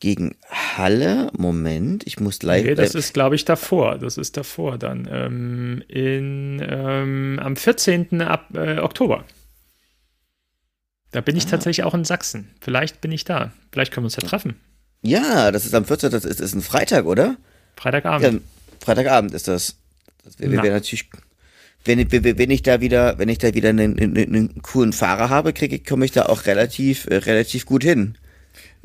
[0.01, 2.65] gegen Halle, Moment, ich muss live.
[2.65, 3.99] Nee, das äh, ist, glaube ich, davor.
[3.99, 5.09] Das ist davor dann.
[5.11, 8.21] Ähm, in, ähm, am 14.
[8.23, 9.25] Ab, äh, Oktober.
[11.13, 11.51] Da bin ich Ah.
[11.51, 12.51] tatsächlich auch in Sachsen.
[12.61, 13.53] Vielleicht bin ich da.
[13.73, 14.57] Vielleicht können wir uns ja treffen.
[15.03, 16.11] ja, das ist am 14.
[16.11, 17.37] Das ist, ist ein Freitag, oder?
[17.77, 18.33] Freitagabend.
[18.33, 18.41] Ja,
[18.81, 19.77] Freitagabend ist das.
[20.25, 20.63] Das wäre Na.
[20.63, 21.09] wär natürlich.
[21.85, 25.29] Wenn, ich- wenn ich da wieder, wenn ich da wieder einen, einen, einen coolen Fahrer
[25.29, 28.17] habe, kriege ich, komme ich da auch relativ, äh, relativ gut hin.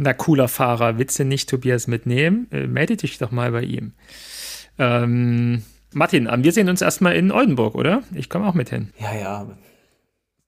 [0.01, 0.97] Na, cooler Fahrer.
[0.97, 2.47] Willst du nicht Tobias mitnehmen?
[2.51, 3.91] Äh, melde dich doch mal bei ihm.
[4.77, 8.01] Ähm, Martin, ähm, wir sehen uns erstmal in Oldenburg, oder?
[8.13, 8.93] Ich komme auch mit hin.
[8.97, 9.57] Ja, ja,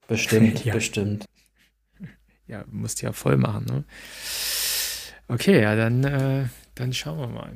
[0.07, 0.73] bestimmt, Ja.
[0.73, 1.25] bestimmt.
[2.47, 3.83] Ja, musst ja voll machen, ne?
[5.27, 6.45] Okay, ja, dann, äh,
[6.75, 7.51] dann schauen wir mal.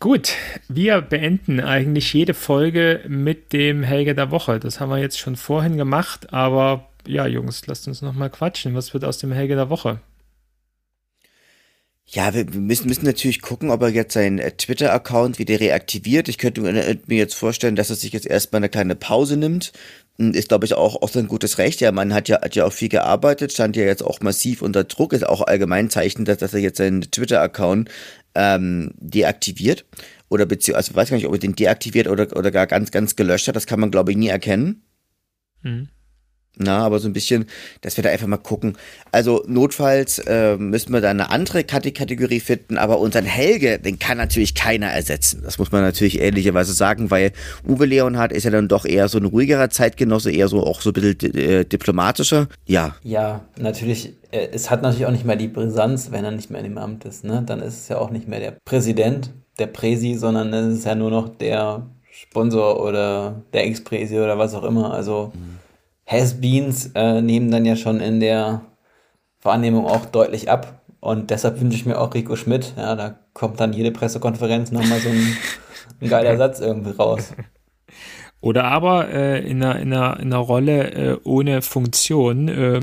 [0.00, 0.32] Gut,
[0.68, 4.58] wir beenden eigentlich jede Folge mit dem Helge der Woche.
[4.58, 8.74] Das haben wir jetzt schon vorhin gemacht, aber ja, Jungs, lasst uns noch mal quatschen.
[8.74, 10.00] Was wird aus dem Helge der Woche?
[12.06, 16.28] Ja, wir müssen, müssen natürlich gucken, ob er jetzt seinen äh, Twitter-Account wieder reaktiviert.
[16.28, 19.36] Ich könnte mir, äh, mir jetzt vorstellen, dass er sich jetzt erstmal eine kleine Pause
[19.36, 19.72] nimmt.
[20.18, 21.80] Hm, Ist, glaube ich, auch, auch sein gutes Recht.
[21.80, 24.84] Der Mann hat ja, hat ja auch viel gearbeitet, stand ja jetzt auch massiv unter
[24.84, 25.12] Druck.
[25.12, 27.88] Ist auch allgemein Zeichen, dass, dass er jetzt seinen Twitter-Account
[28.34, 29.86] ähm, deaktiviert.
[30.28, 33.16] Oder beziehungsweise, also, weiß gar nicht, ob er den deaktiviert oder, oder gar ganz, ganz
[33.16, 33.56] gelöscht hat.
[33.56, 34.82] Das kann man, glaube ich, nie erkennen.
[35.62, 35.88] Hm.
[36.58, 37.46] Na, aber so ein bisschen,
[37.80, 38.76] dass wir da einfach mal gucken.
[39.10, 43.98] Also notfalls äh, müssen wir da eine andere Kate- Kategorie finden, aber unseren Helge, den
[43.98, 45.40] kann natürlich keiner ersetzen.
[45.42, 47.32] Das muss man natürlich ehrlicherweise sagen, weil
[47.66, 50.90] Uwe Leonhardt ist ja dann doch eher so ein ruhigerer Zeitgenosse, eher so auch so
[50.90, 52.48] ein bisschen äh, diplomatischer.
[52.66, 56.50] Ja, Ja, natürlich, äh, es hat natürlich auch nicht mehr die Brisanz, wenn er nicht
[56.50, 57.42] mehr in dem Amt ist, ne?
[57.46, 60.94] Dann ist es ja auch nicht mehr der Präsident, der Präsi, sondern es ist ja
[60.94, 64.92] nur noch der Sponsor oder der Ex-Präsi oder was auch immer.
[64.92, 65.32] Also
[66.12, 68.62] Has-Beens äh, nehmen dann ja schon in der
[69.42, 70.82] Wahrnehmung auch deutlich ab.
[71.00, 72.74] Und deshalb wünsche ich mir auch Rico Schmidt.
[72.76, 75.36] Ja, da kommt dann jede Pressekonferenz nochmal so ein,
[76.00, 77.32] ein geiler Satz irgendwie raus.
[78.40, 82.80] Oder aber äh, in, einer, in, einer, in einer Rolle äh, ohne Funktion äh,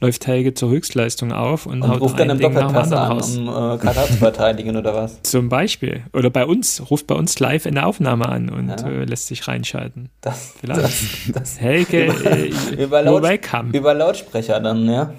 [0.00, 3.36] läuft Helge zur Höchstleistung auf und, und haut ruft dann im Doppelpass an, raus.
[3.36, 5.22] um äh, Katar zu verteidigen oder was?
[5.22, 6.04] Zum Beispiel.
[6.12, 8.88] Oder bei uns, ruft bei uns live in der Aufnahme an und ja.
[8.88, 10.10] äh, lässt sich reinschalten.
[10.20, 10.80] Das, Vielleicht.
[10.82, 13.76] Das, das Helge, über, äh, über, Laut, welcome.
[13.76, 15.12] über Lautsprecher dann, ja.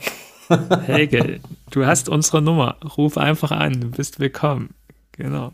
[0.85, 1.39] Helge,
[1.71, 2.77] du hast unsere Nummer.
[2.97, 4.69] Ruf einfach an, du bist willkommen.
[5.13, 5.51] Genau.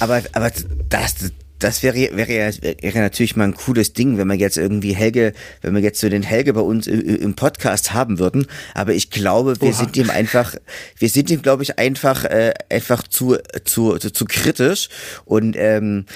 [0.00, 0.50] Aber, aber
[0.88, 2.50] das, das wäre, wäre, ja,
[2.82, 5.32] wäre natürlich mal ein cooles Ding, wenn wir jetzt irgendwie Helge,
[5.62, 8.46] wenn wir jetzt so den Helge bei uns im Podcast haben würden.
[8.74, 9.76] Aber ich glaube, wir Oha.
[9.76, 10.54] sind ihm einfach,
[10.98, 14.88] wir sind ihm, glaube ich, einfach, äh, einfach zu, zu, zu, zu kritisch.
[15.24, 16.06] Und ähm,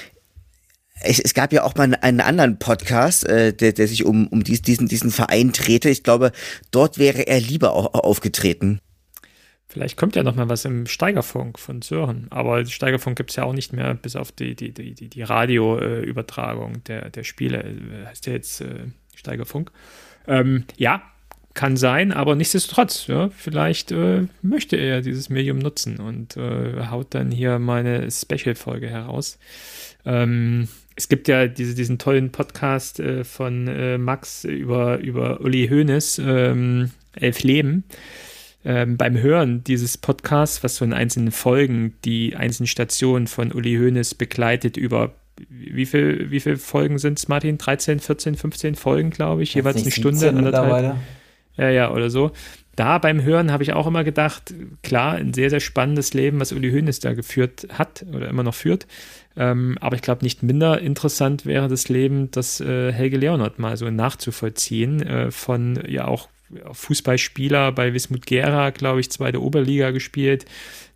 [1.02, 4.44] es, es gab ja auch mal einen anderen Podcast, äh, der, der sich um, um
[4.44, 5.88] dies, diesen, diesen Verein drehte.
[5.88, 6.32] Ich glaube,
[6.70, 7.72] dort wäre er lieber
[8.04, 8.80] aufgetreten.
[9.70, 12.26] Vielleicht kommt ja noch mal was im Steigerfunk von Sören.
[12.30, 16.82] Aber Steigerfunk gibt es ja auch nicht mehr, bis auf die, die, die, die, Radioübertragung
[16.88, 17.62] der, der Spiele.
[17.62, 19.70] Äh, heißt ja jetzt äh, Steigerfunk.
[20.26, 21.02] Ähm, ja,
[21.54, 27.14] kann sein, aber nichtsdestotrotz, ja, vielleicht äh, möchte er dieses Medium nutzen und äh, haut
[27.14, 29.38] dann hier meine Special-Folge heraus.
[30.04, 30.66] Ähm,
[30.96, 36.20] es gibt ja diese, diesen tollen Podcast äh, von äh, Max über, über Uli Hoeneß,
[36.24, 37.84] ähm, Elf Leben
[38.64, 43.76] ähm, beim Hören dieses Podcasts, was so in einzelnen Folgen die einzelnen Stationen von Uli
[43.76, 45.12] Hoeneß begleitet über
[45.48, 47.56] wie viele wie viel Folgen sind es, Martin?
[47.56, 50.96] 13, 14, 15 Folgen, glaube ich, jeweils eine Stunde, anderthalb.
[51.56, 52.32] Ja, ja, oder so.
[52.76, 56.52] Da beim Hören habe ich auch immer gedacht, klar, ein sehr, sehr spannendes Leben, was
[56.52, 58.86] Uli Hoeneß da geführt hat oder immer noch führt.
[59.36, 63.76] Ähm, aber ich glaube, nicht minder interessant wäre das Leben, das äh, Helge Leonard mal
[63.76, 66.28] so nachzuvollziehen, äh, von ja auch
[66.72, 70.44] Fußballspieler bei Wismut Gera, glaube ich, zweite Oberliga gespielt.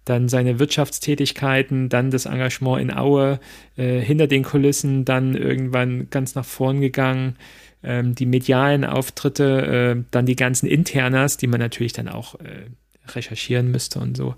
[0.04, 3.40] Dann seine Wirtschaftstätigkeiten, dann das Engagement in Aue,
[3.76, 7.36] äh, hinter den Kulissen, dann irgendwann ganz nach vorn gegangen,
[7.82, 12.66] ähm, die medialen Auftritte, äh, dann die ganzen Internas, die man natürlich dann auch äh,
[13.14, 14.34] recherchieren müsste und so.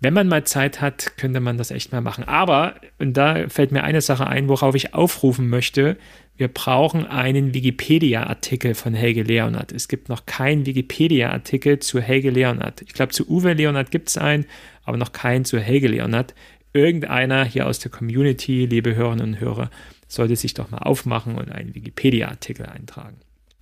[0.00, 2.24] Wenn man mal Zeit hat, könnte man das echt mal machen.
[2.24, 5.96] Aber, und da fällt mir eine Sache ein, worauf ich aufrufen möchte,
[6.38, 9.72] wir brauchen einen Wikipedia-Artikel von Helge Leonard.
[9.72, 12.80] Es gibt noch keinen Wikipedia-Artikel zu Helge Leonard.
[12.82, 14.46] Ich glaube, zu Uwe Leonard gibt es einen,
[14.84, 16.34] aber noch keinen zu Helge Leonard.
[16.72, 19.68] Irgendeiner hier aus der Community, liebe Hörerinnen und Hörer,
[20.06, 23.16] sollte sich doch mal aufmachen und einen Wikipedia-Artikel eintragen.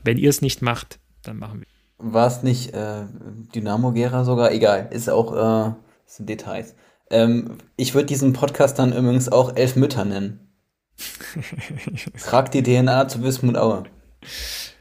[0.05, 1.67] Wenn ihr es nicht macht, dann machen wir.
[1.99, 3.07] War es nicht äh,
[3.55, 4.53] Dynamo Gera sogar?
[4.53, 5.73] Egal, ist auch äh,
[6.05, 6.75] sind Details.
[7.09, 10.46] Ähm, ich würde diesen Podcast dann übrigens auch Elf Mütter nennen.
[12.25, 13.85] Trag die DNA zu Wismut Aue.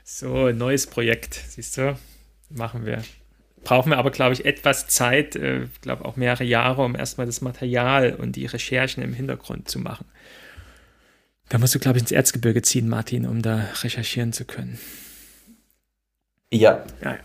[0.04, 1.98] So, neues Projekt, siehst du?
[2.50, 3.04] Machen wir.
[3.64, 6.96] Brauchen wir aber, glaube ich, etwas Zeit, äh, ich äh, glaube auch mehrere Jahre, um
[6.96, 10.06] erstmal das Material und die Recherchen im Hintergrund zu machen.
[11.50, 14.80] Da musst du, glaube ich, ins Erzgebirge ziehen, Martin, um da recherchieren zu können.
[16.52, 16.86] Ja.
[17.04, 17.20] Ja, ja.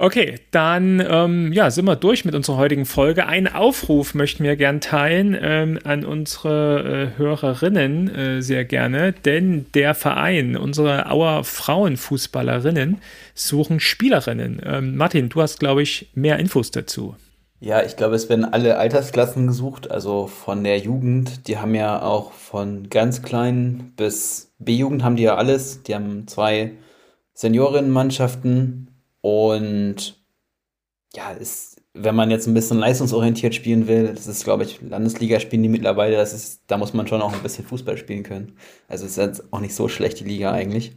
[0.00, 3.26] Okay, dann ähm, ja, sind wir durch mit unserer heutigen Folge.
[3.26, 9.66] Einen Aufruf möchten wir gern teilen ähm, an unsere äh, Hörerinnen äh, sehr gerne, denn
[9.74, 12.98] der Verein, unsere Auer Frauenfußballerinnen,
[13.34, 14.62] suchen Spielerinnen.
[14.64, 17.16] Ähm, Martin, du hast, glaube ich, mehr Infos dazu.
[17.58, 21.48] Ja, ich glaube, es werden alle Altersklassen gesucht, also von der Jugend.
[21.48, 25.82] Die haben ja auch von ganz klein bis B-Jugend haben die ja alles.
[25.82, 26.74] Die haben zwei
[27.34, 28.87] Seniorinnenmannschaften
[29.20, 30.16] und
[31.14, 35.40] ja, ist, wenn man jetzt ein bisschen leistungsorientiert spielen will, das ist, glaube ich, Landesliga
[35.40, 38.56] spielen die mittlerweile, das ist, da muss man schon auch ein bisschen Fußball spielen können.
[38.88, 40.96] Also ist jetzt auch nicht so schlecht, die Liga eigentlich.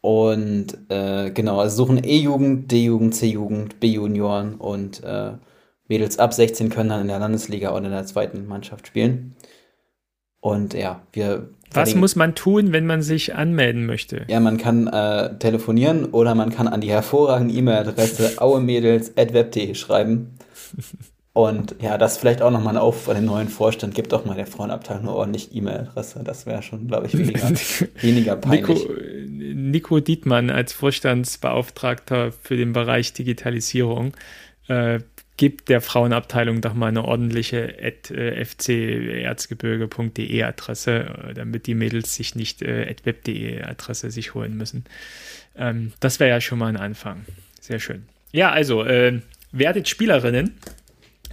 [0.00, 5.34] Und äh, genau, also suchen E-Jugend, D-Jugend, C-Jugend, B-Junioren und äh,
[5.88, 9.36] Mädels ab 16 können dann in der Landesliga oder in der zweiten Mannschaft spielen.
[10.40, 14.24] Und ja, wir was muss man tun, wenn man sich anmelden möchte?
[14.28, 20.38] Ja, man kann äh, telefonieren oder man kann an die hervorragende E-Mail-Adresse auemädels.web.de schreiben.
[21.34, 23.94] Und ja, das vielleicht auch nochmal ein Auf an den neuen Vorstand.
[23.94, 26.22] Gibt doch mal der Frauenabteilung eine ordentliche E-Mail-Adresse.
[26.24, 27.50] Das wäre schon, glaube ich, weniger,
[28.02, 28.86] weniger peinlich.
[28.86, 34.14] Nico, Nico Dietmann als Vorstandsbeauftragter für den Bereich Digitalisierung
[34.68, 35.00] äh,
[35.42, 42.36] gibt der Frauenabteilung doch mal eine ordentliche äh, fcerzgebirge.de Adresse, äh, damit die Mädels sich
[42.36, 44.84] nicht äh, web.de Adresse sich holen müssen.
[45.56, 47.24] Ähm, das wäre ja schon mal ein Anfang.
[47.60, 48.04] Sehr schön.
[48.30, 49.20] Ja, also äh,
[49.50, 50.54] werdet Spielerinnen,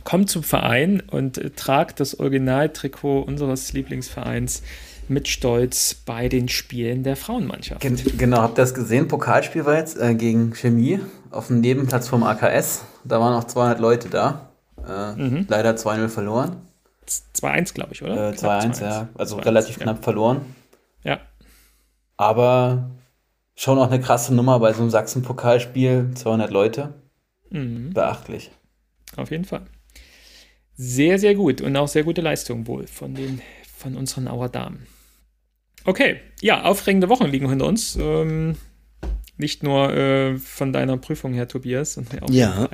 [0.04, 4.64] kommt zum Verein und äh, tragt das Originaltrikot unseres Lieblingsvereins
[5.08, 7.82] mit Stolz bei den Spielen der Frauenmannschaft.
[7.82, 9.08] Gen genau, habt ihr das gesehen?
[9.08, 11.00] Pokalspiel war jetzt äh, gegen Chemie
[11.30, 12.86] auf dem Nebenplatz vom AKS.
[13.04, 14.50] Da waren auch 200 Leute da.
[14.88, 15.46] Äh, mhm.
[15.50, 16.62] Leider 2-0 verloren.
[17.36, 18.30] 2-1, glaube ich, oder?
[18.30, 19.10] Äh, 2-1, ja.
[19.18, 19.84] Also relativ ja.
[19.84, 20.42] knapp verloren.
[21.04, 21.20] Ja.
[22.18, 22.92] Aber
[23.56, 26.12] schon auch eine krasse Nummer bei so einem Sachsen-Pokalspiel.
[26.14, 26.94] 200 Leute.
[27.50, 27.94] Mhm.
[27.94, 28.52] Beachtlich.
[29.18, 29.62] Auf jeden Fall.
[30.76, 33.42] Sehr, sehr gut und auch sehr gute Leistung wohl von, den,
[33.76, 34.88] von unseren Auer Damen.
[35.86, 37.98] Okay, ja, aufregende Wochen liegen hinter uns.
[38.00, 38.56] Ähm,
[39.40, 42.70] nicht nur äh, von deiner Prüfung her, Tobias, sondern auch ja.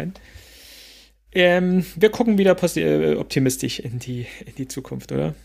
[1.32, 5.36] Ähm, wir gucken wieder äh, optimistisch in die, in die Zukunft, oder?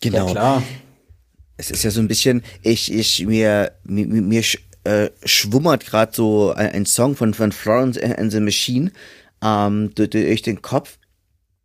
[0.00, 0.26] Genau.
[0.26, 0.62] Ja, klar.
[1.58, 4.42] Es ist ja so ein bisschen, ich, ich, mir, mir, mir
[4.84, 8.92] äh, schwummert gerade so ein, ein, Song von, von Florence and the Machine
[9.42, 10.98] ähm, durch, durch den Kopf.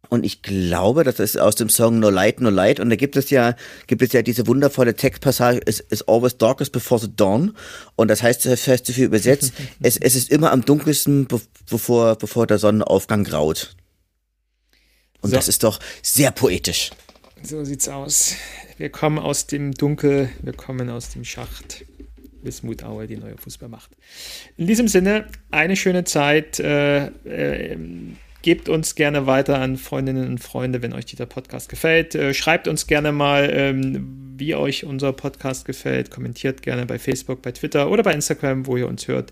[0.10, 2.80] Und ich glaube, das ist aus dem Song No Light, No Light.
[2.80, 3.56] Und da gibt es ja,
[3.88, 7.56] gibt es ja diese wundervolle Textpassage, it's, it's always darkest before the dawn.
[7.96, 11.28] Und das heißt, das heißt so viel übersetzt, es, es ist immer am dunkelsten,
[11.70, 13.76] bevor, bevor der Sonnenaufgang graut.
[15.22, 15.36] Und so.
[15.36, 16.90] das ist doch sehr poetisch.
[17.44, 18.36] So sieht's aus.
[18.78, 21.86] Wir kommen aus dem Dunkel, wir kommen aus dem Schacht.
[22.44, 23.92] Wismut Aue die neue Fußballmacht.
[24.58, 26.60] In diesem Sinne, eine schöne Zeit.
[26.60, 27.78] Äh, äh,
[28.42, 32.16] Gebt uns gerne weiter an Freundinnen und Freunde, wenn euch dieser Podcast gefällt.
[32.16, 36.10] Äh, schreibt uns gerne mal, ähm, wie euch unser Podcast gefällt.
[36.10, 39.32] Kommentiert gerne bei Facebook, bei Twitter oder bei Instagram, wo ihr uns hört.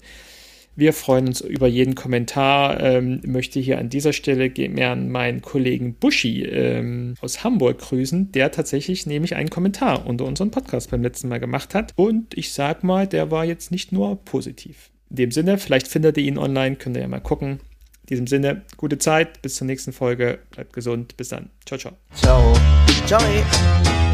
[0.76, 2.80] Wir freuen uns über jeden Kommentar.
[2.80, 8.32] Ähm, möchte hier an dieser Stelle mehr an meinen Kollegen Buschi ähm, aus Hamburg grüßen,
[8.32, 11.94] der tatsächlich nämlich einen Kommentar unter unserem Podcast beim letzten Mal gemacht hat.
[11.96, 14.92] Und ich sag mal, der war jetzt nicht nur positiv.
[15.10, 17.60] In dem Sinne, vielleicht findet ihr ihn online, könnt ihr ja mal gucken.
[18.10, 21.52] In diesem Sinne, gute Zeit, bis zur nächsten Folge, bleibt gesund, bis dann.
[21.64, 21.96] Ciao, ciao.
[22.16, 22.54] Ciao.
[23.06, 24.09] Ciao.